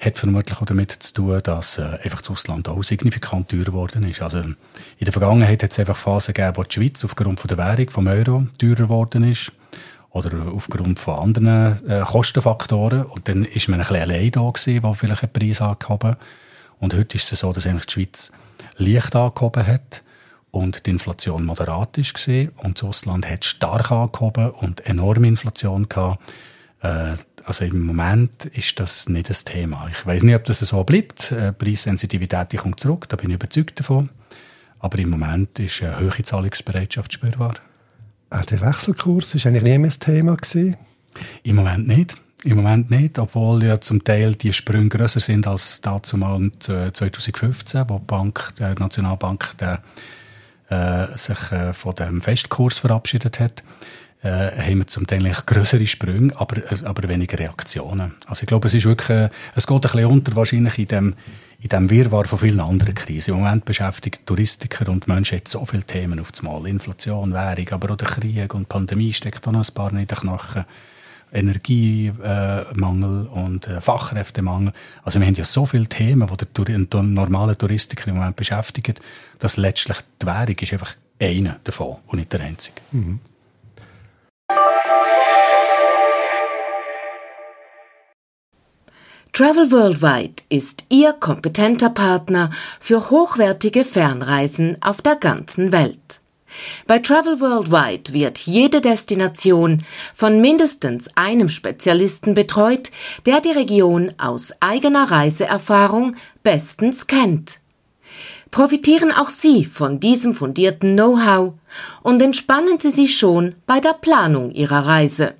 Hat 0.00 0.16
vermutlich 0.16 0.60
auch 0.60 0.66
damit 0.66 0.92
zu 0.92 1.14
tun, 1.14 1.40
dass 1.42 1.78
äh, 1.78 1.98
einfach 2.04 2.20
das 2.20 2.30
Ausland 2.30 2.68
auch 2.68 2.82
signifikant 2.82 3.48
teurer 3.48 3.64
geworden 3.64 4.08
ist. 4.08 4.22
Also 4.22 4.38
in 4.38 4.56
der 5.00 5.12
Vergangenheit 5.12 5.62
hat 5.62 5.72
es 5.72 5.78
einfach 5.78 5.96
Phasen 5.96 6.34
gegeben, 6.34 6.56
wo 6.56 6.62
die 6.62 6.72
Schweiz 6.72 7.04
aufgrund 7.04 7.40
von 7.40 7.48
der 7.48 7.58
Währung 7.58 7.90
vom 7.90 8.06
Euro 8.06 8.46
teurer 8.58 8.74
geworden 8.74 9.24
ist 9.24 9.52
oder 10.10 10.52
aufgrund 10.52 11.00
von 11.00 11.18
anderen 11.18 11.88
äh, 11.88 12.00
Kostenfaktoren. 12.02 13.04
Und 13.06 13.28
dann 13.28 13.44
ist 13.44 13.68
man 13.68 13.80
ein 13.80 13.86
bisschen 13.86 14.02
allein 14.02 14.30
da 14.30 14.48
gewesen, 14.48 14.82
der 14.82 14.94
vielleicht 14.94 15.22
einen 15.24 15.32
Preis 15.32 15.60
angehoben 15.60 16.16
Und 16.78 16.94
heute 16.94 17.16
ist 17.16 17.32
es 17.32 17.40
so, 17.40 17.52
dass 17.52 17.66
eigentlich 17.66 17.86
die 17.86 17.92
Schweiz 17.92 18.32
leicht 18.76 19.16
angehoben 19.16 19.66
hat 19.66 20.02
und 20.50 20.86
die 20.86 20.90
Inflation 20.90 21.44
moderat 21.44 21.98
ist 21.98 22.14
gewesen. 22.14 22.52
Und 22.62 22.78
das 22.78 22.88
Ausland 22.88 23.28
hat 23.28 23.44
stark 23.44 23.90
angehoben 23.90 24.50
und 24.50 24.84
enorme 24.86 25.28
Inflation 25.28 25.88
gehabt. 25.88 26.22
Äh, 26.82 27.16
also 27.46 27.64
im 27.64 27.84
Moment 27.84 28.46
ist 28.46 28.78
das 28.80 29.08
nicht 29.08 29.30
das 29.30 29.44
Thema. 29.44 29.88
Ich 29.90 30.04
weiß 30.04 30.22
nicht, 30.22 30.34
ob 30.34 30.44
das 30.44 30.58
so 30.58 30.84
bleibt. 30.84 31.32
Äh, 31.32 31.52
Preissensitivität 31.52 32.56
kommt 32.56 32.80
zurück, 32.80 33.08
da 33.08 33.16
bin 33.16 33.30
ich 33.30 33.36
überzeugt 33.36 33.78
davon. 33.78 34.10
Aber 34.78 34.98
im 34.98 35.10
Moment 35.10 35.58
ist 35.58 35.82
eine 35.82 35.98
hohe 35.98 36.22
Zahlungsbereitschaft 36.22 37.12
spürbar. 37.12 37.54
Auch 38.30 38.44
der 38.44 38.60
Wechselkurs 38.60 39.34
war 39.34 39.46
eigentlich 39.46 39.64
nie 39.64 39.78
mehr 39.78 39.90
das 39.90 39.98
Thema. 39.98 40.36
Gewesen. 40.36 40.76
Im 41.42 41.56
Moment 41.56 41.88
nicht. 41.88 42.16
Im 42.44 42.56
Moment 42.56 42.90
nicht, 42.90 43.18
obwohl 43.18 43.64
ja 43.64 43.80
zum 43.80 44.04
Teil 44.04 44.36
die 44.36 44.52
Sprünge 44.52 44.88
grösser 44.88 45.18
sind 45.18 45.48
als 45.48 45.80
dazu 45.80 46.16
mal 46.16 46.52
2015, 46.60 47.84
wo 47.88 47.98
die 47.98 48.04
Bank, 48.04 48.52
die 48.58 48.80
Nationalbank 48.80 49.56
der, 49.58 49.82
äh, 50.68 51.16
sich 51.18 51.50
äh, 51.50 51.72
von 51.72 51.96
dem 51.96 52.22
Festkurs 52.22 52.78
verabschiedet 52.78 53.40
hat 53.40 53.64
äh, 54.22 54.28
haben 54.28 54.78
wir 54.78 54.86
zum 54.86 55.06
Teil 55.06 55.30
größere 55.46 55.86
Sprünge, 55.86 56.32
aber, 56.36 56.56
aber 56.84 57.08
weniger 57.08 57.38
Reaktionen. 57.38 58.14
Also 58.26 58.42
ich 58.42 58.46
glaube, 58.46 58.66
es 58.68 58.74
ist 58.74 58.84
wirklich, 58.84 59.10
äh, 59.10 59.28
es 59.54 59.66
geht 59.66 59.76
ein 59.76 59.80
bisschen 59.80 60.06
unter 60.06 60.34
wahrscheinlich 60.34 60.78
in 60.78 60.88
dem, 60.88 61.14
in 61.60 61.68
dem 61.68 61.90
Wirrwarr 61.90 62.24
von 62.24 62.38
vielen 62.38 62.60
anderen 62.60 62.94
Krisen. 62.94 63.34
Im 63.34 63.40
Moment 63.40 63.64
beschäftigt 63.64 64.26
Touristiker 64.26 64.88
und 64.88 65.06
Menschen 65.06 65.38
jetzt 65.38 65.52
so 65.52 65.64
viele 65.64 65.84
Themen 65.84 66.18
auf 66.18 66.32
das 66.32 66.42
Mal. 66.42 66.66
Inflation, 66.66 67.32
Währung, 67.32 67.68
aber 67.70 67.92
auch 67.92 67.96
der 67.96 68.08
Krieg 68.08 68.54
und 68.54 68.68
Pandemie 68.68 69.12
steckt 69.12 69.46
auch 69.46 69.52
noch 69.52 69.68
ein 69.68 69.74
paar 69.74 69.90
in 69.92 69.98
den 69.98 70.08
Knochen. 70.08 70.64
Energiemangel 71.30 73.26
äh, 73.26 73.38
und 73.38 73.68
äh, 73.68 73.82
Fachkräftemangel. 73.82 74.72
Also 75.02 75.20
wir 75.20 75.26
haben 75.26 75.34
ja 75.34 75.44
so 75.44 75.66
viele 75.66 75.86
Themen, 75.86 76.26
die 76.26 76.64
der, 76.64 76.78
der 76.78 77.02
normale 77.02 77.56
Touristiker 77.56 78.08
im 78.08 78.16
Moment 78.16 78.36
beschäftigen, 78.36 78.94
dass 79.38 79.58
letztlich 79.58 79.98
die 80.22 80.26
Währung 80.26 80.56
ist 80.58 80.72
einfach 80.72 80.94
einer 81.20 81.58
davon 81.64 81.98
und 82.06 82.18
nicht 82.18 82.32
der 82.32 82.40
einzige. 82.40 82.80
Mhm. 82.92 83.20
Travel 89.38 89.70
Worldwide 89.70 90.42
ist 90.48 90.82
Ihr 90.88 91.12
kompetenter 91.12 91.90
Partner 91.90 92.50
für 92.80 93.08
hochwertige 93.10 93.84
Fernreisen 93.84 94.76
auf 94.80 95.00
der 95.00 95.14
ganzen 95.14 95.70
Welt. 95.70 96.20
Bei 96.88 96.98
Travel 96.98 97.40
Worldwide 97.40 98.12
wird 98.12 98.38
jede 98.38 98.80
Destination 98.80 99.84
von 100.12 100.40
mindestens 100.40 101.08
einem 101.14 101.50
Spezialisten 101.50 102.34
betreut, 102.34 102.90
der 103.26 103.40
die 103.40 103.52
Region 103.52 104.12
aus 104.18 104.54
eigener 104.58 105.08
Reiseerfahrung 105.08 106.16
bestens 106.42 107.06
kennt. 107.06 107.60
Profitieren 108.50 109.12
auch 109.12 109.30
Sie 109.30 109.64
von 109.64 110.00
diesem 110.00 110.34
fundierten 110.34 110.94
Know-how 110.94 111.52
und 112.02 112.20
entspannen 112.20 112.80
Sie 112.80 112.90
sich 112.90 113.16
schon 113.16 113.54
bei 113.66 113.78
der 113.78 113.92
Planung 113.92 114.50
Ihrer 114.50 114.84
Reise. 114.84 115.36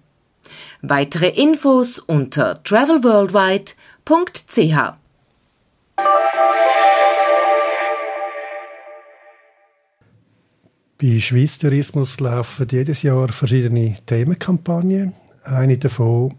Weitere 0.83 1.29
Infos 1.29 1.99
unter 1.99 2.63
travelworldwide.ch. 2.63 4.95
Bei 11.01 11.21
Schweiz 11.21 11.59
Tourismus 11.59 12.21
laufen 12.21 12.67
jedes 12.71 13.03
Jahr 13.03 13.29
verschiedene 13.29 13.97
Themenkampagnen. 14.07 15.15
Eine 15.45 15.79
davon 15.79 16.35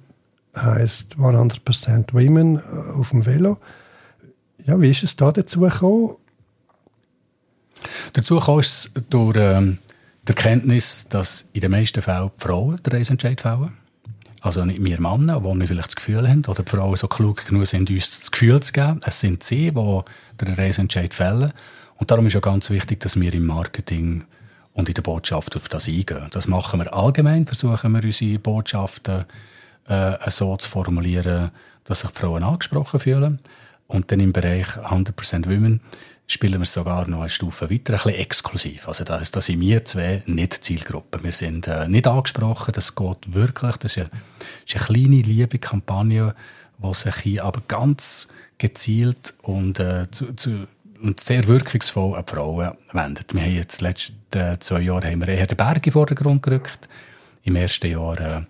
heißt 0.55 1.15
100% 1.15 2.13
Women 2.13 2.61
auf 2.95 3.09
dem 3.09 3.25
Velo. 3.25 3.57
Ja, 4.65 4.79
wie 4.79 4.89
ist 4.89 5.03
es 5.03 5.15
da 5.15 5.31
dazu 5.31 5.61
gekommen? 5.61 6.15
Dazu 8.13 8.39
kam 8.39 8.59
es 8.59 8.89
durch 9.09 9.37
ähm, 9.37 9.79
die 10.23 10.29
Erkenntnis, 10.29 11.05
dass 11.09 11.45
in 11.53 11.61
den 11.61 11.71
meisten 11.71 12.01
Fällen 12.01 12.31
die 12.37 12.43
Frauen 12.43 12.81
den 12.83 12.93
Reisentscheid 12.93 13.41
fällen. 13.41 13.73
Also 14.41 14.63
nicht 14.63 14.83
wir 14.83 15.01
Männer, 15.01 15.43
wo 15.43 15.53
wir 15.53 15.67
vielleicht 15.67 15.89
das 15.89 15.95
Gefühl 15.95 16.27
haben, 16.27 16.45
oder 16.45 16.63
die 16.63 16.71
Frauen 16.71 16.95
so 16.95 17.07
klug 17.07 17.45
genug 17.45 17.67
sind, 17.67 17.89
uns 17.89 18.17
das 18.17 18.31
Gefühl 18.31 18.59
zu 18.61 18.71
geben. 18.71 19.01
Es 19.05 19.19
sind 19.19 19.43
sie, 19.43 19.71
die 19.71 20.01
den 20.41 20.53
Reisentscheid 20.53 21.13
fällen. 21.13 21.53
Und 21.97 22.11
darum 22.11 22.27
ist 22.27 22.33
ja 22.33 22.39
ganz 22.39 22.69
wichtig, 22.69 23.01
dass 23.01 23.19
wir 23.19 23.33
im 23.33 23.45
Marketing 23.45 24.23
und 24.73 24.87
in 24.87 24.95
der 24.95 25.01
Botschaft 25.01 25.57
auf 25.57 25.67
das 25.67 25.89
eingehen. 25.89 26.27
Das 26.31 26.47
machen 26.47 26.79
wir 26.79 26.93
allgemein, 26.93 27.45
versuchen 27.45 27.91
wir 27.91 28.03
unsere 28.03 28.39
Botschaften 28.39 29.25
äh, 29.87 30.31
so 30.31 30.55
zu 30.55 30.69
formulieren, 30.69 31.51
dass 31.83 32.01
sich 32.01 32.11
die 32.11 32.19
Frauen 32.19 32.43
angesprochen 32.43 32.99
fühlen. 33.01 33.39
Und 33.87 34.11
dann 34.11 34.19
im 34.21 34.31
Bereich 34.31 34.67
100% 34.67 35.47
Women 35.47 35.81
spielen 36.31 36.59
wir 36.59 36.65
sogar 36.65 37.07
noch 37.07 37.21
eine 37.21 37.29
Stufe 37.29 37.69
weiter, 37.69 37.93
ein 37.93 37.97
bisschen 37.97 38.15
exklusiv. 38.15 38.87
Also 38.87 39.03
da, 39.03 39.19
da 39.19 39.41
sind 39.41 39.59
wir 39.59 39.83
zwei 39.83 40.21
nicht 40.27 40.63
Zielgruppe. 40.63 41.23
Wir 41.23 41.31
sind 41.31 41.67
äh, 41.67 41.87
nicht 41.87 42.07
angesprochen, 42.07 42.71
das 42.73 42.95
geht 42.95 43.33
wirklich. 43.33 43.77
Das 43.77 43.97
ist 43.97 43.97
eine, 43.97 44.09
ist 44.65 44.75
eine 44.75 44.85
kleine, 44.85 45.21
liebe 45.23 45.57
Kampagne, 45.57 46.35
die 46.77 46.93
sich 46.93 47.15
hier 47.15 47.45
aber 47.45 47.61
ganz 47.67 48.27
gezielt 48.59 49.33
und, 49.41 49.79
äh, 49.79 50.05
zu, 50.11 50.33
zu, 50.33 50.67
und 51.01 51.19
sehr 51.19 51.47
wirkungsvoll 51.47 52.15
an 52.15 52.25
die 52.25 52.31
Frauen 52.31 52.71
wendet. 52.91 53.33
Wir 53.33 53.41
haben 53.41 53.55
jetzt 53.55 53.81
die 53.81 53.85
letzten 53.85 54.15
äh, 54.35 54.59
zwei 54.59 54.81
Jahre 54.81 55.09
haben 55.09 55.21
wir 55.21 55.29
eher 55.29 55.47
den 55.47 55.57
Berg 55.57 55.77
in 55.77 55.81
den 55.81 55.93
Vordergrund 55.93 56.43
gerückt. 56.43 56.87
Im 57.43 57.55
ersten 57.55 57.89
Jahr 57.89 58.19
äh, 58.19 58.41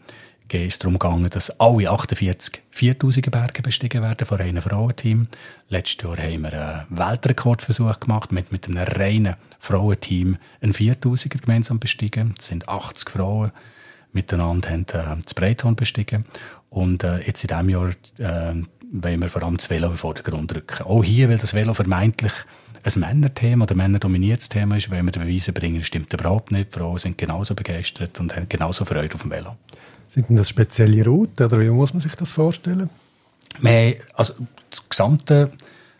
ist 0.53 0.73
es 0.73 0.79
darum 0.79 0.99
gegangen, 0.99 1.29
dass 1.29 1.59
alle 1.59 1.89
48 1.89 2.61
4000 2.71 3.31
Berge 3.31 3.61
bestiegen 3.61 4.01
werden 4.01 4.25
von 4.25 4.39
einem 4.39 4.61
Frauenteam. 4.61 5.27
Letztes 5.69 6.03
Jahr 6.03 6.17
haben 6.17 6.41
wir 6.41 6.53
einen 6.53 6.97
Weltrekordversuch 6.97 7.99
gemacht 7.99 8.31
mit, 8.31 8.51
mit 8.51 8.67
einem 8.67 8.83
reinen 8.83 9.35
Frauenteam 9.59 10.37
einen 10.61 10.73
4000er 10.73 11.41
gemeinsam 11.41 11.79
bestiegen. 11.79 12.33
Das 12.37 12.47
sind 12.47 12.67
80 12.67 13.09
Frauen 13.09 13.51
miteinander 14.11 14.69
haben 14.69 14.85
äh, 14.91 15.23
das 15.23 15.33
Breithorn 15.33 15.75
bestiegen. 15.75 16.25
Und 16.69 17.03
äh, 17.03 17.19
jetzt 17.19 17.43
in 17.43 17.47
diesem 17.47 17.69
Jahr 17.69 17.89
äh, 18.17 18.53
wollen 18.91 19.21
wir 19.21 19.29
vor 19.29 19.43
allem 19.43 19.57
das 19.57 19.69
Velo 19.69 19.87
in 19.87 19.93
den 19.93 19.97
Vordergrund 19.97 20.55
rücken. 20.55 20.83
Auch 20.83 21.03
hier, 21.03 21.29
weil 21.29 21.37
das 21.37 21.53
Velo 21.53 21.73
vermeintlich 21.73 22.33
ein 22.83 22.99
Männerthema 22.99 23.63
oder 23.63 23.75
männerdominiertes 23.75 24.49
Thema 24.49 24.77
ist, 24.77 24.89
wollen 24.89 25.05
wir 25.05 25.11
den 25.11 25.23
Beweise 25.23 25.51
bringen, 25.51 25.83
stimmt 25.83 26.13
überhaupt 26.13 26.51
nicht. 26.51 26.73
Die 26.73 26.79
Frauen 26.79 26.97
sind 26.97 27.17
genauso 27.17 27.53
begeistert 27.53 28.19
und 28.19 28.35
haben 28.35 28.47
genauso 28.47 28.85
Freude 28.85 29.13
auf 29.15 29.21
dem 29.21 29.31
Velo. 29.31 29.57
Sind 30.09 30.27
denn 30.27 30.37
das 30.37 30.49
spezielle 30.49 31.05
Routen 31.05 31.45
oder 31.45 31.59
wie 31.59 31.69
muss 31.69 31.93
man 31.93 32.01
sich 32.01 32.15
das 32.15 32.31
vorstellen? 32.31 32.89
Wir, 33.61 33.97
also 34.15 34.33
das 34.71 34.89
gesamte 34.89 35.51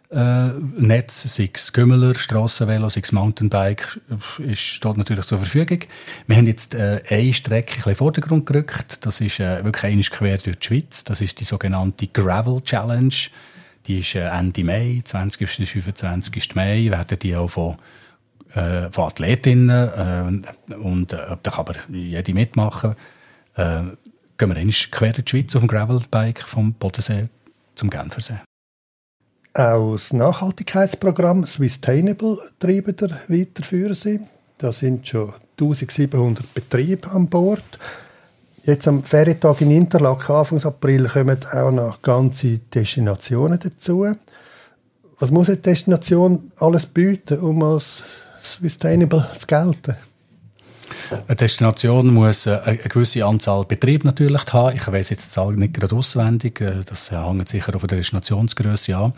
äh, 0.09 0.47
Netz, 0.77 1.35
sei 1.35 1.51
es 1.53 1.71
Gümmeler, 1.71 2.15
Strassenvelo, 2.15 2.89
sei 2.89 3.01
es 3.03 3.11
Mountainbike, 3.11 4.01
ist, 4.39 4.61
steht 4.61 4.97
natürlich 4.97 5.25
zur 5.25 5.37
Verfügung. 5.37 5.81
Wir 6.25 6.37
haben 6.37 6.47
jetzt 6.47 6.73
äh, 6.73 7.03
eine 7.07 7.33
Strecke 7.35 7.73
ein 7.73 7.77
in 7.77 7.83
den 7.83 7.95
Vordergrund 7.95 8.47
gerückt. 8.47 9.05
Das 9.05 9.21
ist 9.21 9.39
äh, 9.39 9.63
wirklich 9.63 9.83
einmal 9.83 10.03
quer 10.03 10.37
durch 10.39 10.57
die 10.57 10.67
Schweiz. 10.67 11.03
Das 11.03 11.21
ist 11.21 11.39
die 11.39 11.43
sogenannte 11.45 12.07
Gravel 12.07 12.61
Challenge. 12.61 13.13
Die 13.85 13.99
ist 13.99 14.15
äh, 14.15 14.27
Ende 14.27 14.63
Mai, 14.63 15.01
20. 15.05 15.39
bis 15.39 15.69
25. 15.69 16.55
Mai, 16.55 16.89
werden 16.89 17.19
die 17.19 17.35
auch 17.35 17.47
von 17.47 17.77
äh, 18.55 18.89
von 18.89 19.03
Athletinnen 19.05 19.69
äh, 19.69 20.73
und 20.73 21.13
äh, 21.13 21.37
da 21.43 21.51
kann 21.51 21.59
aber 21.59 21.75
jede 21.87 22.33
mitmachen 22.33 22.95
äh, 23.59 23.81
gehen 24.37 24.49
wir 24.49 24.55
einmal 24.55 24.73
quer 24.91 25.15
in 25.17 25.25
die 25.25 25.29
Schweiz 25.29 25.55
auf 25.55 25.61
dem 25.61 25.67
Gravelbike 25.67 26.41
vom 26.41 26.73
Bodensee 26.73 27.29
zum 27.75 27.89
Genfersee. 27.89 28.39
Auch 29.53 29.93
das 29.93 30.13
Nachhaltigkeitsprogramm 30.13 31.45
Swisstainable 31.45 32.37
treiben 32.59 32.95
wir 32.97 33.19
weiterführen 33.27 33.93
Sie. 33.93 34.19
Da 34.57 34.71
sind 34.71 35.07
schon 35.07 35.33
1700 35.59 36.53
Betriebe 36.53 37.09
an 37.09 37.27
Bord. 37.27 37.63
Jetzt 38.63 38.87
am 38.87 39.03
Ferientag 39.03 39.61
in 39.61 39.71
Interlaken, 39.71 40.35
Anfang 40.35 40.63
April, 40.63 41.07
kommen 41.07 41.39
auch 41.51 41.71
noch 41.71 42.01
ganze 42.01 42.59
Destinationen 42.59 43.59
dazu. 43.59 44.05
Was 45.19 45.31
muss 45.31 45.49
eine 45.49 45.57
Destination 45.57 46.51
alles 46.57 46.85
bieten, 46.85 47.39
um 47.39 47.63
als 47.63 48.03
Sustainable 48.39 49.27
zu 49.37 49.47
gelten? 49.47 49.95
Eine 51.11 51.35
Destination 51.35 52.13
muss 52.13 52.45
äh, 52.45 52.59
eine 52.63 52.77
gewisse 52.77 53.25
Anzahl 53.25 53.65
Betriebe 53.65 54.05
natürlich 54.05 54.45
haben. 54.53 54.75
Ich 54.75 54.87
weiß 54.87 55.09
jetzt 55.09 55.25
die 55.25 55.29
Zahl 55.29 55.53
nicht 55.53 55.73
gerade 55.73 55.95
auswendig. 55.95 56.61
Äh, 56.61 56.83
das 56.85 57.11
hängt 57.11 57.49
sicher 57.49 57.75
auf 57.75 57.85
der 57.85 57.97
Destinationsgröße 57.97 58.95
an. 58.95 59.13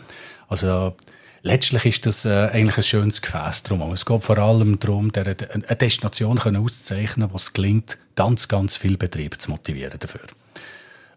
Also, 0.48 0.96
letztlich 1.42 1.84
ist 1.86 2.06
das 2.06 2.24
äh, 2.24 2.48
eigentlich 2.52 2.78
ein 2.78 2.82
schönes 2.82 3.20
Gefäß 3.20 3.64
drum. 3.64 3.82
Es 3.92 4.06
geht 4.06 4.24
vor 4.24 4.38
allem 4.38 4.78
darum, 4.80 5.10
eine 5.14 5.34
Destination 5.34 6.38
auszuzeichnen, 6.38 7.28
wo 7.30 7.36
es 7.36 7.52
gelingt, 7.52 7.98
ganz, 8.14 8.48
ganz 8.48 8.76
viele 8.76 8.96
Betriebe 8.96 9.36
zu 9.38 9.50
motivieren 9.50 9.98
dafür. 9.98 10.20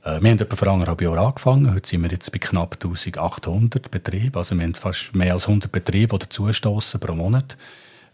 Wir 0.04 0.14
haben 0.14 0.26
etwa 0.28 0.56
vor 0.56 0.68
anderthalb 0.68 1.02
Jahren 1.02 1.18
angefangen. 1.18 1.74
Heute 1.74 1.90
sind 1.90 2.04
wir 2.04 2.12
jetzt 2.12 2.32
bei 2.32 2.38
knapp 2.38 2.76
1800 2.76 3.90
Betrieben. 3.90 4.38
Also 4.38 4.56
wir 4.56 4.64
haben 4.64 4.76
fast 4.76 5.16
mehr 5.16 5.34
als 5.34 5.48
100 5.48 5.72
Betriebe, 5.72 6.16
die 6.20 6.26
dazustoßen 6.26 7.00
pro 7.00 7.16
Monat. 7.16 7.58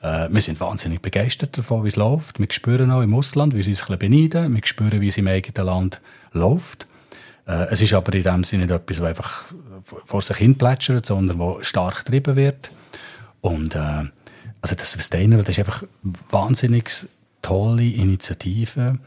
Äh, 0.01 0.27
wir 0.29 0.41
sind 0.41 0.59
wahnsinnig 0.59 1.01
begeistert 1.01 1.57
davon, 1.57 1.83
wie 1.83 1.89
es 1.89 1.95
läuft. 1.95 2.39
Wir 2.39 2.47
spüren 2.49 2.91
auch 2.91 3.01
im 3.01 3.13
Ausland, 3.13 3.55
wie 3.55 3.63
sie 3.63 3.73
sich 3.73 3.89
ein 3.89 3.97
bisschen 3.97 4.29
beneiden. 4.29 4.55
Wir 4.55 4.61
spüren, 4.65 5.01
wie 5.01 5.07
es 5.07 5.17
im 5.17 5.27
eigenen 5.27 5.65
Land 5.65 6.01
läuft. 6.33 6.87
Äh, 7.47 7.67
es 7.69 7.81
ist 7.81 7.93
aber 7.93 8.13
in 8.13 8.23
dem 8.23 8.43
Sinne 8.43 8.63
nicht 8.63 8.73
etwas, 8.73 8.99
was 8.99 9.07
einfach 9.07 9.43
vor 10.05 10.21
sich 10.21 10.37
hin 10.37 10.57
plätschert, 10.57 11.05
sondern 11.05 11.39
wo 11.39 11.61
stark 11.61 12.05
getrieben 12.05 12.35
wird. 12.35 12.71
Und 13.41 13.75
äh, 13.75 14.03
also 14.61 14.75
das 14.75 14.91
Sustainable, 14.91 15.43
das 15.43 15.57
ist 15.57 15.59
einfach 15.59 15.83
wahnsinnig 16.29 17.07
tolle 17.41 17.83
Initiative 17.83 18.99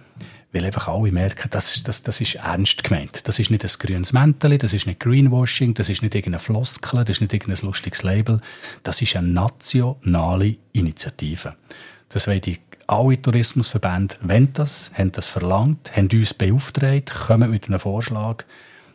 weil 0.55 0.65
einfach 0.65 0.87
alle 0.87 1.11
merken, 1.11 1.49
das, 1.51 1.83
das, 1.83 2.05
das 2.05 2.21
ist 2.21 2.37
ernst 2.37 2.85
gemeint. 2.85 3.27
Das 3.27 3.41
ist 3.41 3.51
nicht 3.51 3.65
ein 3.65 3.71
grünes 3.77 4.13
Mäntel, 4.13 4.57
das 4.57 4.73
ist 4.73 4.87
nicht 4.87 5.01
Greenwashing, 5.01 5.75
das 5.75 5.89
ist 5.89 6.01
nicht 6.01 6.15
irgendeine 6.15 6.39
Floskel, 6.39 7.01
das 7.01 7.17
ist 7.17 7.21
nicht 7.21 7.35
irgendein 7.35 7.67
lustiges 7.67 8.05
Label. 8.05 8.41
Das 8.85 9.03
ist 9.03 9.17
eine 9.17 9.27
nationale 9.29 10.57
Initiative. 10.73 11.57
Das 12.09 12.29
wollen 12.29 12.41
die 12.41 12.61
alle 12.87 13.21
Tourismusverbände 13.21 14.17
wollen 14.23 14.53
das, 14.53 14.93
haben 14.97 15.11
das 15.11 15.29
verlangt, 15.29 15.97
haben 15.97 16.09
uns 16.13 16.35
beauftragt, 16.35 17.11
kommen 17.11 17.51
mit 17.51 17.67
einem 17.67 17.81
Vorschlag, 17.81 18.45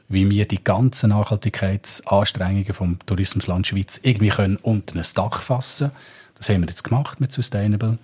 wie 0.08 0.30
wir 0.30 0.48
die 0.48 0.64
ganzen 0.64 1.10
Nachhaltigkeitsanstrengungen 1.10 2.74
vom 2.74 3.00
Tourismusland 3.06 3.68
Schweiz 3.68 4.00
irgendwie 4.02 4.30
können 4.30 4.58
unter 4.58 4.96
ein 4.96 5.06
Dach 5.14 5.42
fassen. 5.42 5.92
Das 6.36 6.50
haben 6.50 6.62
wir 6.62 6.70
jetzt 6.70 6.84
gemacht 6.84 7.20
mit 7.20 7.32
Sustainable 7.32 7.98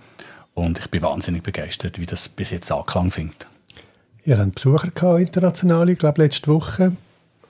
und 0.56 0.80
ich 0.80 0.90
bin 0.90 1.04
wahnsinnig 1.04 1.44
begeistert, 1.44 2.00
wie 2.00 2.08
das 2.08 2.28
bis 2.28 2.50
jetzt 2.50 2.72
Anklang 2.72 3.12
findet. 3.12 3.46
Ihr 4.24 4.40
habt 4.40 4.56
Besucher 4.56 4.90
gehabt, 4.90 5.22
internationale, 5.22 5.92
ich 5.92 6.00
glaube 6.00 6.24
letzte 6.24 6.48
Woche, 6.48 6.94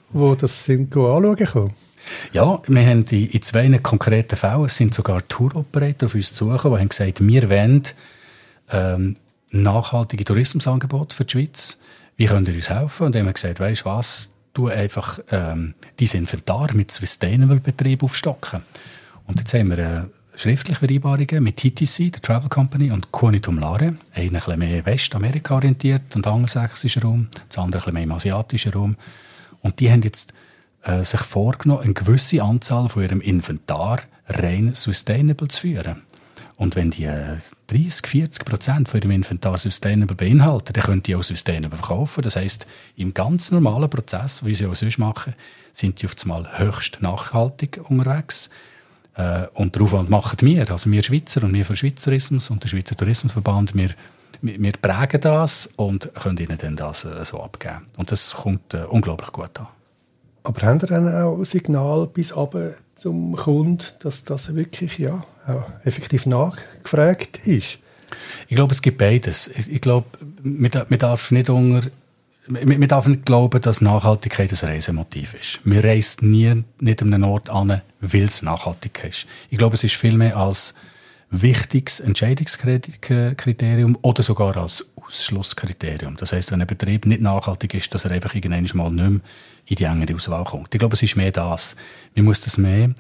wo 0.10 0.36
das 0.36 0.66
sind 0.66 0.94
anschauen 0.94 1.38
kommen. 1.38 1.74
Ja, 2.34 2.62
wir 2.68 2.86
haben 2.86 3.06
in, 3.10 3.30
in 3.30 3.42
zwei 3.42 3.70
konkreten 3.80 4.36
Fällen, 4.36 4.66
es 4.66 4.76
sind 4.76 4.94
sogar 4.94 5.26
Tour-Operator 5.28 6.08
auf 6.08 6.16
uns 6.16 6.34
zugekommen, 6.34 6.78
die 6.78 6.82
haben 6.82 6.90
gesagt, 6.90 7.26
wir 7.26 7.50
wollen 7.50 7.84
ähm, 8.72 9.16
nachhaltige 9.52 10.26
Tourismusangebote 10.26 11.16
für 11.16 11.26
die 11.26 11.32
Schweiz. 11.32 11.78
Wie 12.18 12.26
könnt 12.26 12.48
ihr 12.48 12.56
uns 12.56 12.70
helfen? 12.70 13.08
Und 13.08 13.16
dann 13.16 13.22
haben 13.22 13.28
wir 13.28 13.34
gesagt, 13.34 13.60
weißt 13.60 13.82
du 13.82 13.86
was, 13.86 14.30
du 14.54 14.68
einfach 14.68 15.20
ähm, 15.32 15.74
dein 15.98 16.10
Inventar 16.14 16.74
mit 16.74 16.92
Sustainable-Betrieb 16.92 18.04
aufstocken. 18.04 18.62
Und 19.28 19.40
jetzt 19.40 19.54
haben 19.54 19.70
wir 19.70 19.80
äh, 19.80 20.04
schriftliche 20.36 20.80
Vereinbarungen 20.80 21.44
mit 21.44 21.58
TTC, 21.58 22.12
der 22.12 22.22
Travel 22.22 22.50
Company, 22.50 22.92
und 22.92 23.12
Quanitum 23.12 23.60
Lare, 23.60 23.96
einer 24.14 24.48
ein 24.48 24.60
mehr 24.60 24.86
Westamerika 24.86 25.56
orientiert 25.56 26.16
und 26.16 26.28
angelsächsischer 26.28 27.02
Raum, 27.02 27.30
das 27.48 27.58
andere 27.58 27.88
ein 27.88 27.94
mehr 27.94 28.04
im 28.04 28.12
asiatischen 28.12 28.74
Raum. 28.74 28.96
Und 29.62 29.80
die 29.80 29.92
haben 29.92 30.02
jetzt 30.02 30.34
äh, 30.84 31.04
sich 31.04 31.22
vorgenommen, 31.22 31.84
eine 31.84 31.94
gewisse 31.94 32.42
Anzahl 32.42 32.90
von 32.90 33.04
ihrem 33.04 33.22
Inventar 33.22 34.02
rein 34.28 34.76
sustainable 34.76 35.48
zu 35.48 35.62
führen. 35.62 36.04
Und 36.58 36.78
wenn 36.78 36.92
die 36.92 37.10
30, 37.68 38.08
40 38.08 38.46
Prozent 38.46 38.90
von 38.90 39.02
ihrem 39.02 39.12
Inventar 39.12 39.58
sustainable 39.58 40.16
beinhalten, 40.16 40.72
dann 40.72 40.84
können 40.84 41.04
die 41.04 41.16
auch 41.16 41.24
sustainable 41.24 41.78
verkaufen. 41.78 42.22
Das 42.22 42.38
heißt, 42.38 42.66
im 42.96 43.14
ganz 43.14 43.52
normalen 43.52 43.90
Prozess, 43.90 44.46
wie 44.46 44.56
sie 44.56 44.66
auch 44.66 44.76
sonst 44.76 44.98
machen, 44.98 45.34
sind 45.74 46.02
die 46.02 46.06
auf 46.06 46.16
einmal 46.22 46.58
höchst 46.58 47.02
nachhaltig 47.02 47.82
unterwegs. 47.90 48.50
Äh, 49.16 49.48
und 49.54 49.76
darauf 49.76 50.08
machen 50.10 50.38
wir, 50.42 50.70
also 50.70 50.92
wir 50.92 51.04
Schweizer 51.04 51.44
und 51.44 51.54
wir 51.54 51.66
für 51.66 51.76
Schweizerismus 51.76 52.50
und 52.50 52.64
der 52.64 52.70
Schweizer 52.70 52.96
Tourismusverband, 52.96 53.76
wir, 53.76 53.90
wir 54.42 54.72
prägen 54.74 55.22
das 55.22 55.70
und 55.78 56.14
können 56.16 56.38
ihnen 56.38 56.58
dann 56.58 56.76
das 56.76 57.06
äh, 57.06 57.24
so 57.24 57.42
abgeben. 57.42 57.88
Und 57.98 58.12
das 58.12 58.36
kommt 58.36 58.74
äh, 58.74 58.84
unglaublich 58.84 59.32
gut 59.32 59.60
an. 59.60 59.68
Aber 60.44 60.62
haben 60.62 60.80
Sie 60.80 60.86
dann 60.86 61.14
auch 61.14 61.44
Signal 61.44 62.08
bis 62.08 62.36
runter 62.36 62.74
zum 62.96 63.36
Kunden, 63.36 63.84
dass 64.00 64.24
das 64.26 64.54
wirklich 64.54 65.00
ja, 65.00 65.24
effektiv 65.84 66.28
nachgefragt 66.28 67.48
ist? 67.48 67.80
Ich 68.48 68.56
glaube, 68.56 68.74
es 68.74 68.82
gibt 68.82 69.00
beides. 69.00 69.48
Ich 69.48 69.82
glaube, 69.82 70.06
man 70.44 71.00
darf 71.00 71.32
nicht 71.32 71.50
unter 71.50 71.90
man 72.48 72.88
darf 72.88 73.08
nicht 73.08 73.26
glauben, 73.26 73.62
dass 73.62 73.82
Nachhaltigkeit 73.82 74.52
ein 74.52 74.70
Reisemotiv 74.70 75.34
ist. 75.34 75.60
Man 75.64 75.80
reist 75.80 76.22
nie 76.22 76.64
nicht 76.80 77.02
an 77.02 77.14
einen 77.14 77.24
Ort 77.24 77.50
an, 77.50 77.82
weil 78.02 78.24
es 78.24 78.42
nachhaltig 78.42 79.04
ist. 79.04 79.26
Ich 79.50 79.58
glaube, 79.58 79.76
es 79.76 79.84
ist 79.84 79.96
vielmehr 79.96 80.38
als 80.38 80.74
wichtiges 81.32 82.00
Entscheidungskriterium 82.00 83.98
oder 84.02 84.24
sogar 84.24 84.56
als 84.58 84.86
Ausschlusskriterium. 84.96 86.18
Das 86.18 86.34
heißt, 86.34 86.52
wenn 86.52 86.62
ein 86.62 86.68
Betrieb 86.68 87.06
nicht 87.06 87.22
nachhaltig 87.22 87.74
ist, 87.74 87.94
dass 87.94 88.06
er 88.06 88.12
einfach 88.12 88.36
irgendwann 88.36 88.70
mal 88.74 88.92
nicht 88.92 89.10
mehr 89.10 89.22
in 89.66 89.76
die 89.76 89.84
engere 89.84 90.16
Auswahl 90.16 90.44
kommt. 90.44 90.74
Ich 90.74 90.80
glaube, 90.80 90.94
es 90.94 91.04
ist 91.04 91.16
mehr 91.16 91.32
das. 91.32 91.76
Man 92.16 92.26
muss 92.26 92.42
das 92.42 92.58
mehr 92.58 92.94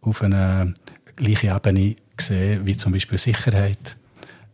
auf 0.00 0.22
einer 0.22 0.72
gleichen 1.16 1.54
Ebene 1.54 1.96
sehen, 2.18 2.66
wie 2.66 2.76
zum 2.76 2.92
Beispiel 2.92 3.18
Sicherheit, 3.18 3.96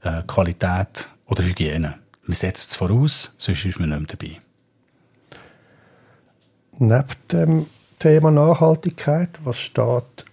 äh, 0.02 0.22
Qualität 0.26 1.08
oder 1.26 1.44
Hygiene. 1.44 1.99
Man 2.22 2.34
setzt 2.34 2.70
es 2.70 2.76
voraus, 2.76 3.32
sonst 3.38 3.64
ist 3.64 3.80
man 3.80 3.88
nicht 3.88 3.98
mehr 3.98 4.08
dabei. 4.08 4.40
Neben 6.78 7.28
dem 7.30 7.66
Thema 7.98 8.30
Nachhaltigkeit, 8.30 9.30
was 9.44 9.58
steht 9.58 10.24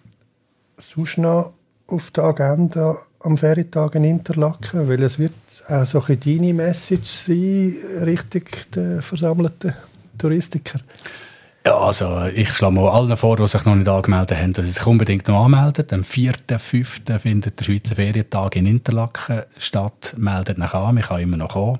sonst 0.77 1.17
noch 1.17 1.53
auf 1.87 2.11
der 2.11 2.25
Agenda 2.25 2.97
am 3.19 3.37
Ferientag 3.37 3.95
in 3.95 4.03
Interlaken? 4.03 4.87
Weil 4.87 5.03
es 5.03 5.19
wird 5.19 5.33
auch 5.67 5.85
so 5.85 6.01
ein 6.01 6.19
deine 6.19 6.53
Message 6.53 7.09
sein, 7.09 7.75
richtig 8.03 8.71
der 8.71 9.01
versammelten 9.01 9.73
Touristiker. 10.17 10.79
Ja, 11.67 11.79
also 11.79 12.23
ich 12.33 12.47
schlage 12.53 12.75
mal 12.75 12.87
allen 12.87 13.17
vor, 13.17 13.35
die 13.35 13.45
sich 13.45 13.65
noch 13.65 13.75
nicht 13.75 13.89
angemeldet 13.89 14.37
haben, 14.37 14.53
dass 14.53 14.67
sie 14.67 14.71
sich 14.71 14.87
unbedingt 14.87 15.27
noch 15.27 15.43
anmelden. 15.43 15.85
Am 15.91 15.99
4.5. 15.99 17.19
findet 17.19 17.59
der 17.59 17.65
Schweizer 17.65 17.95
Ferientag 17.95 18.55
in 18.55 18.65
Interlaken 18.65 19.41
statt. 19.57 20.15
Meldet 20.15 20.57
nach 20.57 20.73
an, 20.73 20.95
man 20.95 21.03
kann 21.03 21.19
immer 21.19 21.35
noch 21.35 21.49
kommen. 21.49 21.79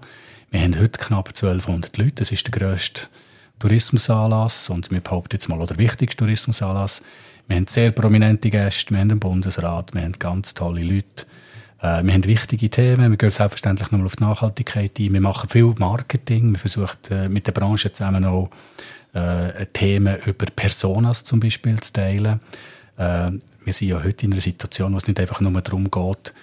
Wir 0.52 0.60
haben 0.60 0.78
heute 0.78 1.00
knapp 1.00 1.30
1200 1.30 1.98
Leute. 1.98 2.16
Das 2.16 2.34
ist 2.34 2.46
der 2.46 2.52
grösste 2.52 3.04
Tourismusanlass 3.60 4.70
und 4.70 4.92
wir 4.92 5.00
behaupten 5.00 5.38
jetzt 5.38 5.48
mal, 5.48 5.66
der 5.66 5.78
wichtigste 5.78 6.18
Tourismusanlass. 6.18 7.02
Wir 7.48 7.56
haben 7.56 7.68
sehr 7.68 7.92
prominente 7.92 8.50
Gäste, 8.50 8.94
wir 8.94 9.00
haben 9.00 9.08
den 9.08 9.22
Bundesrat, 9.22 9.94
wir 9.94 10.02
haben 10.02 10.20
ganz 10.20 10.54
tolle 10.54 10.84
Leute. 10.84 11.26
Äh, 11.82 12.04
wir 12.04 12.14
haben 12.14 12.26
wichtige 12.26 12.70
Themen, 12.70 13.12
wir 13.12 13.18
gehen 13.18 13.30
selbstverständlich 13.30 13.92
nochmal 13.92 14.08
auf 14.08 14.16
die 14.16 14.24
Nachhaltigkeit 14.24 15.00
ein. 15.00 15.14
Wir 15.14 15.22
machen 15.22 15.50
viel 15.50 15.74
Marketing, 15.78 16.52
wir 16.52 16.60
versuchen 16.60 16.98
äh, 17.10 17.30
mit 17.30 17.48
der 17.48 17.52
Branche 17.52 17.92
zusammen 17.92 18.26
auch 18.26 18.50
äh, 19.14 19.66
Themen 19.68 20.18
über 20.26 20.46
Personas 20.48 21.24
zum 21.24 21.40
Beispiel 21.40 21.80
zu 21.80 21.94
teilen. 21.94 22.40
Äh, 22.98 23.32
wir 23.64 23.74
sind 23.74 23.90
ja 23.90 24.04
heute 24.04 24.26
in 24.26 24.34
einer 24.34 24.42
Situation, 24.42 24.94
wo 24.94 24.98
es 24.98 25.08
nicht 25.08 25.20
einfach 25.20 25.42
nur 25.42 25.62
darum 25.62 25.92
geht, 25.92 26.34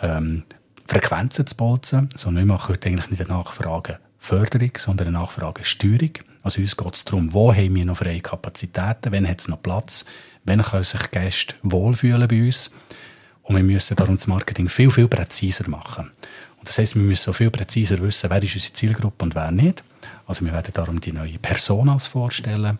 ähm, 0.00 0.44
Frequenzen 0.86 1.46
zu 1.46 1.54
bolzen, 1.54 2.08
sondern 2.16 2.46
wir 2.46 2.54
machen 2.54 2.72
heute 2.72 2.88
eigentlich 2.88 3.10
nicht 3.10 3.20
eine 3.20 3.30
Nachfrage 3.30 3.98
Förderung, 4.18 4.72
sondern 4.76 5.08
eine 5.08 5.18
Nachfrage 5.18 5.64
Steuerung. 5.64 6.10
Also 6.42 6.60
uns 6.60 6.76
geht 6.76 6.94
es 6.94 7.04
darum, 7.04 7.32
wo 7.32 7.54
haben 7.54 7.74
wir 7.74 7.84
noch 7.84 7.98
freie 7.98 8.20
Kapazitäten, 8.20 9.12
wann 9.12 9.28
hat 9.28 9.40
es 9.40 9.48
noch 9.48 9.62
Platz, 9.62 10.04
wann 10.44 10.62
können 10.62 10.82
sich 10.82 11.10
Gäste 11.10 11.54
wohlfühlen 11.62 12.26
bei 12.28 12.46
uns. 12.46 12.70
Und 13.50 13.56
wir 13.56 13.64
müssen 13.64 13.96
darum 13.96 14.16
das 14.16 14.28
Marketing 14.28 14.68
viel, 14.68 14.92
viel 14.92 15.08
präziser 15.08 15.68
machen. 15.68 16.12
Und 16.60 16.68
das 16.68 16.78
heißt, 16.78 16.94
wir 16.94 17.02
müssen 17.02 17.24
so 17.24 17.32
viel 17.32 17.50
präziser 17.50 17.98
wissen, 18.00 18.30
wer 18.30 18.40
ist 18.40 18.54
unsere 18.54 18.72
Zielgruppe 18.72 19.24
und 19.24 19.34
wer 19.34 19.50
nicht. 19.50 19.82
Also 20.24 20.44
wir 20.44 20.52
werden 20.52 20.70
darum 20.72 21.00
die 21.00 21.10
neuen 21.10 21.40
Personas 21.40 22.06
vorstellen. 22.06 22.78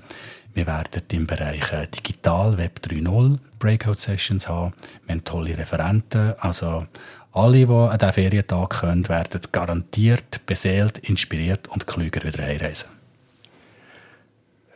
Wir 0.55 0.69
werden 0.69 1.03
im 1.11 1.27
Bereich 1.27 1.73
äh, 1.73 1.89
Digital 1.89 2.57
Web 2.57 2.83
3.0 2.87 3.39
Breakout 3.59 3.97
Sessions 3.97 4.47
haben. 4.47 4.73
Wir 5.07 5.17
haben 5.17 5.25
tolle 5.25 5.59
Referenten. 5.59 6.35
Also 6.39 6.87
alle, 7.33 7.67
die 7.67 7.73
an 7.73 7.99
diesen 7.99 8.13
Ferientag 8.13 8.71
können, 8.71 9.09
werden 9.09 9.41
garantiert 9.51 10.47
beseelt, 10.47 10.99
inspiriert 10.99 11.67
und 11.67 11.89
klüger 11.89 12.23
wieder 12.23 12.45
heimreisen. 12.45 13.00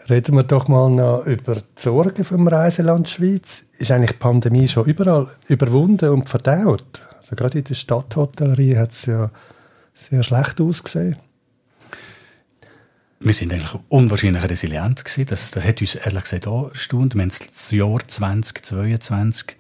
Reden 0.09 0.37
wir 0.37 0.43
doch 0.43 0.69
mal 0.69 0.91
noch 0.91 1.25
über 1.25 1.55
die 1.55 1.63
Sorgen 1.77 2.25
vom 2.25 2.47
Reiseland 2.47 3.09
Schweiz. 3.09 3.67
Ist 3.79 3.91
eigentlich 3.91 4.13
die 4.13 4.19
Pandemie 4.19 4.69
schon 4.69 4.85
überall 4.85 5.29
überwunden 5.49 6.11
und 6.11 6.29
verdaut? 6.29 7.01
Also 7.17 7.35
gerade 7.37 7.59
in 7.59 7.65
der 7.65 7.75
Stadthotellerie 7.75 8.77
hat 8.77 8.93
es 8.93 9.07
ja 9.07 9.31
sehr 9.95 10.23
schlecht 10.23 10.61
ausgesehen. 10.61 11.17
Wir 13.21 13.33
sind 13.33 13.55
eigentlich 13.55 13.75
unwahrscheinlich 13.89 14.45
resilient 14.45 15.03
gewesen. 15.03 15.25
Das, 15.27 15.51
das 15.53 15.65
hat 15.65 15.81
uns 15.81 15.95
ehrlich 15.95 16.25
gesagt 16.25 16.47
auch 16.47 16.69
erstaunt. 16.69 17.15
Wir 17.15 17.23
haben 17.23 17.31
das 17.31 17.71
Jahr 17.71 18.07
2022 18.07 19.57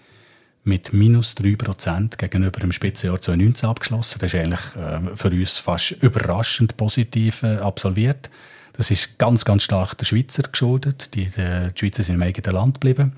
mit 0.64 0.92
minus 0.92 1.34
3% 1.38 2.18
gegenüber 2.18 2.60
dem 2.60 2.72
Spitzenjahr 2.72 3.18
2019 3.18 3.68
abgeschlossen. 3.70 4.18
Das 4.18 4.34
ist 4.34 4.38
eigentlich 4.38 4.76
äh, 4.76 5.16
für 5.16 5.28
uns 5.28 5.58
fast 5.58 5.92
überraschend 5.92 6.76
positiv 6.76 7.42
äh, 7.42 7.56
absolviert. 7.56 8.28
Das 8.76 8.90
ist 8.90 9.18
ganz, 9.18 9.44
ganz 9.44 9.62
stark 9.62 9.96
der 9.96 10.04
Schweizer 10.04 10.42
geschuldet. 10.42 11.14
Die, 11.14 11.26
die, 11.26 11.70
Schweizer 11.74 12.02
sind 12.02 12.16
im 12.16 12.22
eigenen 12.22 12.54
Land 12.54 12.80
geblieben. 12.80 13.12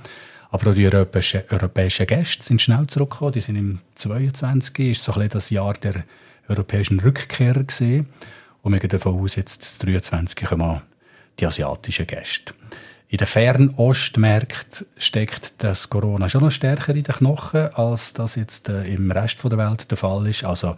Aber 0.50 0.70
auch 0.70 0.74
die 0.74 0.86
europäischen, 0.86 1.42
europäischen 1.50 2.06
Gäste 2.06 2.44
sind 2.44 2.62
schnell 2.62 2.86
zurückgekommen. 2.86 3.32
Die 3.32 3.40
sind 3.40 3.56
im 3.56 3.80
22. 3.96 4.90
ist 4.90 5.02
so 5.02 5.12
ein 5.14 5.28
das 5.28 5.50
Jahr 5.50 5.74
der 5.74 6.04
europäischen 6.48 7.00
Rückkehr 7.00 7.54
gesehen. 7.64 8.06
Und 8.62 8.72
wir 8.72 8.80
gehen 8.80 8.90
davon 8.90 9.20
aus, 9.20 9.36
jetzt 9.36 9.82
23 9.84 10.46
kommen 10.46 10.82
die 11.40 11.46
asiatischen 11.46 12.06
Gäste. 12.06 12.52
In 13.08 13.18
den 13.18 13.26
Fernostmärkten 13.26 14.86
steckt 14.98 15.54
das 15.58 15.88
Corona 15.88 16.28
schon 16.28 16.42
noch 16.42 16.50
stärker 16.50 16.94
in 16.94 17.04
den 17.04 17.14
Knochen, 17.14 17.72
als 17.74 18.12
das 18.12 18.34
jetzt 18.34 18.68
äh, 18.68 18.84
im 18.92 19.10
Rest 19.10 19.42
der 19.44 19.58
Welt 19.58 19.90
der 19.90 19.96
Fall 19.96 20.26
ist. 20.26 20.44
Also, 20.44 20.74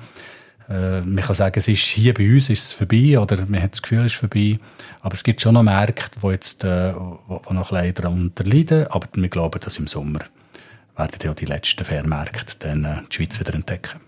äh, 0.68 1.00
man 1.00 1.24
kann 1.24 1.34
sagen, 1.34 1.58
es 1.58 1.68
ist 1.68 1.80
hier 1.80 2.12
bei 2.12 2.30
uns 2.30 2.50
ist 2.50 2.64
es 2.64 2.72
vorbei, 2.72 3.18
oder 3.18 3.46
man 3.46 3.62
hat 3.62 3.72
das 3.72 3.82
Gefühl, 3.82 4.00
es 4.00 4.12
ist 4.12 4.16
vorbei. 4.16 4.58
Aber 5.00 5.14
es 5.14 5.24
gibt 5.24 5.40
schon 5.40 5.54
noch 5.54 5.62
Märkte, 5.62 6.20
die 6.22 6.26
jetzt, 6.28 6.64
äh, 6.64 6.94
wo, 6.94 7.40
wo 7.44 7.54
noch 7.54 7.70
leider 7.70 8.02
darunter 8.02 8.44
leiden. 8.44 8.86
Aber 8.88 9.08
wir 9.14 9.28
glauben, 9.28 9.60
dass 9.60 9.78
im 9.78 9.86
Sommer 9.86 10.20
werden 10.96 11.18
ja 11.22 11.32
die 11.32 11.46
letzten 11.46 11.84
Fernmärkte 11.84 12.54
dann 12.58 12.84
äh, 12.84 12.96
die 13.10 13.16
Schweiz 13.16 13.40
wieder 13.40 13.54
entdecken. 13.54 14.00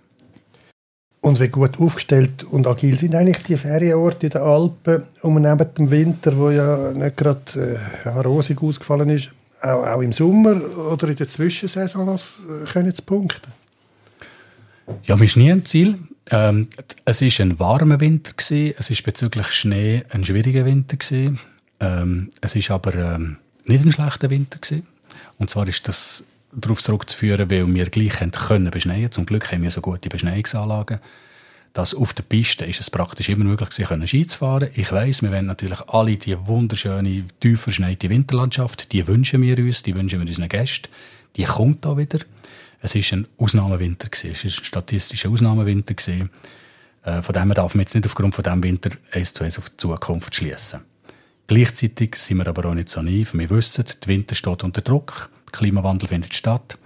Und 1.23 1.39
wie 1.39 1.49
gut 1.49 1.79
aufgestellt 1.79 2.45
und 2.45 2.67
agil 2.67 2.97
sind 2.97 3.15
eigentlich 3.15 3.43
die 3.45 3.57
Ferienorte 3.57 4.27
in 4.27 4.31
den 4.31 4.41
Alpen, 4.41 5.03
um 5.21 5.35
neben 5.41 5.75
dem 5.75 5.91
Winter, 5.91 6.37
wo 6.37 6.51
ja 6.51 6.93
nicht 6.93 7.17
gerade 7.17 7.79
äh, 8.05 8.09
rosig 8.09 8.63
ausgefallen 8.63 9.11
ist, 9.11 9.31
auch, 9.61 9.87
auch, 9.87 10.01
im 10.01 10.13
Sommer 10.13 10.59
oder 10.91 11.09
in 11.09 11.17
der 11.17 11.29
Zwischensaison 11.29 12.09
äh, 12.09 12.65
können 12.73 12.95
zu 12.95 13.03
punkten? 13.03 13.53
Ja, 15.05 15.17
mir 15.17 15.27
ist 15.27 15.37
nie 15.37 15.53
ein 15.53 15.65
Ziel. 15.65 15.99
Ähm, 16.31 16.69
es 17.05 17.23
war 17.23 17.45
ein 17.45 17.59
warmer 17.59 18.01
Winter 18.01 18.33
gewesen. 18.33 18.75
Es 18.79 18.91
ist 18.91 19.03
bezüglich 19.03 19.49
Schnee 19.49 20.05
ein 20.11 20.25
schwieriger 20.25 20.65
Winter 20.65 20.97
gewesen. 20.97 21.41
Ähm, 21.81 22.31
es 22.41 22.55
ist 22.55 22.71
aber 22.71 22.95
ähm, 22.95 23.39
nicht 23.65 23.85
ein 23.85 23.93
schlechter 23.93 24.31
Winter 24.31 24.59
gewesen. 24.59 24.87
Und 25.39 25.51
zwar 25.51 25.67
ist 25.67 25.89
das 25.89 26.25
darauf 26.53 26.83
zurückzuführen, 26.83 27.51
weil 27.51 27.73
wir 27.73 27.87
gleich 27.87 28.19
können 28.19 28.71
beschneien. 28.71 29.11
Zum 29.11 29.27
Glück 29.27 29.51
haben 29.51 29.63
wir 29.63 29.71
so 29.71 29.81
gute 29.81 30.09
Beschneiungsanlagen 30.09 31.01
dass 31.73 31.95
auf 31.95 32.15
der 32.15 32.25
Piste 32.25 32.65
ist 32.65 32.81
es 32.81 32.91
praktisch 32.91 33.29
immer 33.29 33.45
möglich 33.45 33.71
gewesen, 33.71 34.07
Ski 34.07 34.27
zu 34.27 34.39
fahren. 34.39 34.71
Ich 34.75 34.91
weiss, 34.91 35.23
wir 35.23 35.31
wollen 35.31 35.47
natürlich 35.47 35.81
alle 35.89 36.17
die 36.17 36.37
wunderschöne, 36.47 37.25
tief 37.39 37.61
verschneite 37.61 38.11
Winterlandschaft, 38.11 38.93
die 38.93 39.07
wünschen 39.07 39.43
wir 39.43 39.59
uns, 39.59 39.83
die 39.83 39.95
wünschen 39.95 40.21
wir 40.21 40.27
unseren 40.27 40.49
Gästen. 40.49 40.89
Die 41.37 41.45
kommt 41.45 41.85
da 41.85 41.97
wieder. 41.97 42.19
Es 42.81 42.95
ist 42.95 43.13
ein 43.13 43.27
Ausnahmewinter 43.37 44.09
gewesen. 44.09 44.33
Es 44.33 44.45
ist 44.45 44.61
ein 44.61 44.65
statistischer 44.65 45.31
Ausnahmewinter 45.31 45.95
gewesen. 45.95 46.31
Äh, 47.03 47.23
von 47.23 47.33
dem 47.33 47.47
her 47.47 47.55
darf 47.55 47.75
man 47.75 47.83
jetzt 47.83 47.95
nicht 47.95 48.07
aufgrund 48.07 48.35
von 48.35 48.43
diesem 48.43 48.63
Winter 48.63 48.91
eins 49.13 49.33
zu 49.33 49.45
eins 49.45 49.59
auf 49.59 49.71
die 49.71 49.77
Zukunft 49.77 50.35
schließen. 50.35 50.83
Gleichzeitig 51.47 52.15
sind 52.17 52.39
wir 52.39 52.47
aber 52.47 52.67
auch 52.67 52.75
nicht 52.75 52.89
so 52.89 53.03
naiv. 53.03 53.35
Wir 53.35 53.51
wissen, 53.51 53.85
der 53.85 54.09
Winter 54.09 54.35
steht 54.35 54.63
unter 54.63 54.83
Druck, 54.83 55.31
der 55.47 55.59
Klimawandel 55.59 56.09
findet 56.09 56.35
statt 56.35 56.79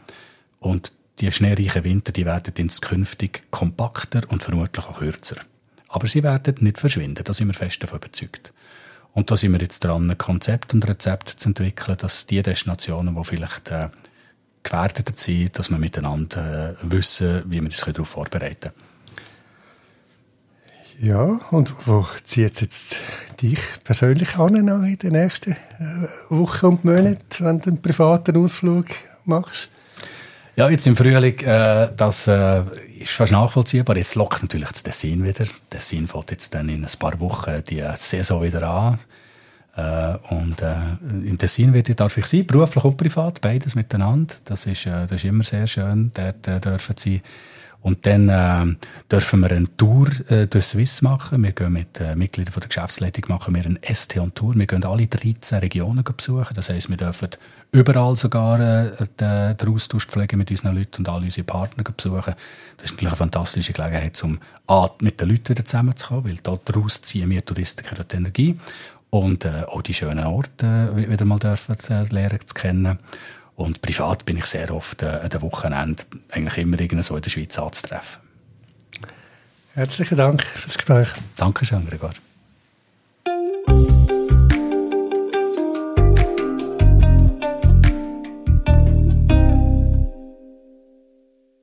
und 0.59 0.93
die 1.21 1.31
schneereichen 1.31 1.85
Winter, 1.85 2.13
die 2.13 2.25
werden 2.25 2.55
inskünftig 2.57 3.43
kompakter 3.51 4.23
und 4.29 4.43
vermutlich 4.43 4.85
auch 4.87 4.99
kürzer. 4.99 5.37
Aber 5.89 6.09
sie 6.09 6.23
werden 6.23 6.57
nicht 6.61 6.79
verschwinden, 6.79 7.23
da 7.23 7.35
sind 7.35 7.49
wir 7.49 7.55
fest 7.55 7.83
davon 7.83 7.99
überzeugt. 7.99 8.53
Und 9.13 9.31
da 9.31 9.37
sind 9.37 9.53
wir 9.53 9.61
jetzt 9.61 9.85
dran, 9.85 10.11
ein 10.11 10.19
Konzept 10.19 10.75
und 10.75 10.89
Rezept 10.89 11.29
zu 11.29 11.51
entwickeln, 11.51 11.97
dass 11.99 12.27
die 12.27 12.43
Destinationen, 12.43 13.15
die 13.15 13.25
vielleicht 13.25 13.71
gefährdet 14.65 15.17
sind, 15.19 15.57
dass 15.59 15.71
wir 15.71 15.79
miteinander 15.79 16.71
äh, 16.71 16.75
wissen, 16.83 17.45
wie 17.47 17.61
wir 17.61 17.67
uns 17.67 17.81
darauf 17.81 18.09
vorbereiten 18.09 18.73
können. 18.73 18.95
Ja, 21.01 21.41
und 21.51 21.75
wo 21.87 22.07
zieht 22.25 22.55
es 22.55 22.61
jetzt 22.61 22.97
dich 23.43 23.59
persönlich 23.83 24.37
an 24.37 24.55
in 24.55 24.97
den 24.97 25.13
nächsten 25.13 25.53
äh, 25.53 26.09
Wochen 26.29 26.67
und 26.67 26.85
Monaten, 26.85 27.19
wenn 27.41 27.61
du 27.61 27.71
einen 27.71 27.83
privaten 27.83 28.37
Ausflug 28.37 28.87
machst? 29.25 29.69
Ja, 30.57 30.69
jetzt 30.71 30.87
im 30.87 30.97
Frühling, 30.97 31.39
äh, 31.41 31.91
das 31.97 32.29
äh, 32.29 32.63
ist 33.01 33.13
fast 33.13 33.33
nachvollziehbar. 33.33 33.97
Jetzt 33.97 34.15
lockt 34.15 34.41
natürlich 34.43 34.69
das 34.69 34.85
Dessin 34.85 35.25
wieder. 35.25 35.47
Dessin 35.73 36.07
fängt 36.07 36.31
jetzt 36.31 36.55
dann 36.55 36.69
in 36.69 36.85
ein 36.85 36.99
paar 36.99 37.19
Wochen 37.19 37.63
die 37.69 37.83
Saison 37.97 38.43
wieder 38.43 38.63
an. 38.63 38.99
Äh, 39.77 40.17
und 40.31 40.63
äh, 40.63 40.75
im 41.03 41.37
Tessin 41.37 41.73
wird, 41.73 41.99
darf 41.99 42.17
ich 42.17 42.27
sein, 42.27 42.47
beruflich 42.47 42.85
und 42.85 42.97
privat, 42.97 43.41
beides 43.41 43.75
miteinander. 43.75 44.35
Das 44.45 44.67
ist, 44.67 44.87
äh, 44.87 45.07
das 45.07 45.13
ist 45.13 45.25
immer 45.25 45.43
sehr 45.43 45.67
schön, 45.67 46.13
dort 46.15 46.47
äh, 46.47 46.61
dürfen 46.61 46.97
sie 46.97 47.23
und 47.85 48.07
dann 48.07 48.31
äh, 48.31 48.77
dürfen 49.13 49.41
wir 49.41 49.51
eine 49.51 49.77
Tour 49.77 50.09
äh, 50.31 50.47
durch 50.47 50.65
Swiss 50.65 51.03
machen. 51.03 51.43
Wir 51.43 51.53
gehen 51.53 51.75
mit 51.75 52.01
äh, 52.01 52.17
Mitgliedern 52.17 52.51
von 52.51 52.63
der 52.63 52.69
Geschäftsleitung 52.69 53.25
machen 53.29 53.55
wir 53.55 53.63
eine 53.63 53.79
ST 53.95 54.17
on 54.17 54.33
Tour. 54.33 54.55
Wir 54.55 54.67
gehen 54.67 54.83
alle 54.87 55.07
13 55.07 55.59
Regionen 55.59 56.03
besuchen. 56.03 56.55
Das 56.55 56.71
heisst, 56.71 56.89
wir 56.89 56.97
dürfen 56.97 57.29
überall 57.73 58.17
sogar 58.17 58.59
äh, 58.59 58.91
den, 59.21 59.59
den 59.59 59.69
Austausch 59.69 60.07
pflegen 60.07 60.39
mit 60.39 60.51
unseren 60.51 60.75
Leuten 60.75 61.03
und 61.03 61.09
alle 61.11 61.27
unsere 61.27 61.45
Partner 61.45 61.85
besuchen. 61.85 62.35
Das 62.79 62.85
ist 62.87 62.93
natürlich 62.93 63.13
eine 63.13 63.17
fantastische 63.17 63.75
Gelegenheit, 63.75 64.25
um 64.25 64.39
A, 64.67 64.89
mit 65.03 65.21
den 65.21 65.29
Leuten 65.29 65.51
wieder 65.51 65.67
zusammenzukommen, 65.67 66.25
weil 66.25 66.39
daraus 66.65 67.03
ziehen 67.03 67.29
wir 67.29 67.45
Touristiker 67.45 68.03
die 68.03 68.17
Energie 68.17 68.59
und 69.15 69.45
äh, 69.45 69.63
auch 69.69 69.83
die 69.83 69.95
schönen 69.95 70.25
Orte 70.25 70.93
äh, 70.97 71.09
wieder 71.09 71.25
mal 71.25 71.39
dürfen 71.39 71.77
äh, 71.89 72.03
lernen 72.11 72.41
zu 72.45 72.53
kennen. 72.53 72.99
Und 73.55 73.81
privat 73.81 74.27
bin 74.27 74.37
ich 74.37 74.47
sehr 74.47 74.75
oft 74.75 75.03
äh, 75.03 75.07
an 75.07 75.29
den 75.29 75.41
Wochenenden 75.41 76.25
eigentlich 76.33 76.59
immer 76.59 77.03
so 77.05 77.15
in 77.15 77.23
der 77.23 77.31
Schweiz 77.31 77.57
anzutreffen. 77.57 78.21
Herzlichen 79.75 80.19
Dank 80.19 80.43
für 80.43 80.65
das 80.65 80.77
Gespräch. 80.77 81.09
Dankeschön, 81.37 81.87
Gregor. 81.89 82.11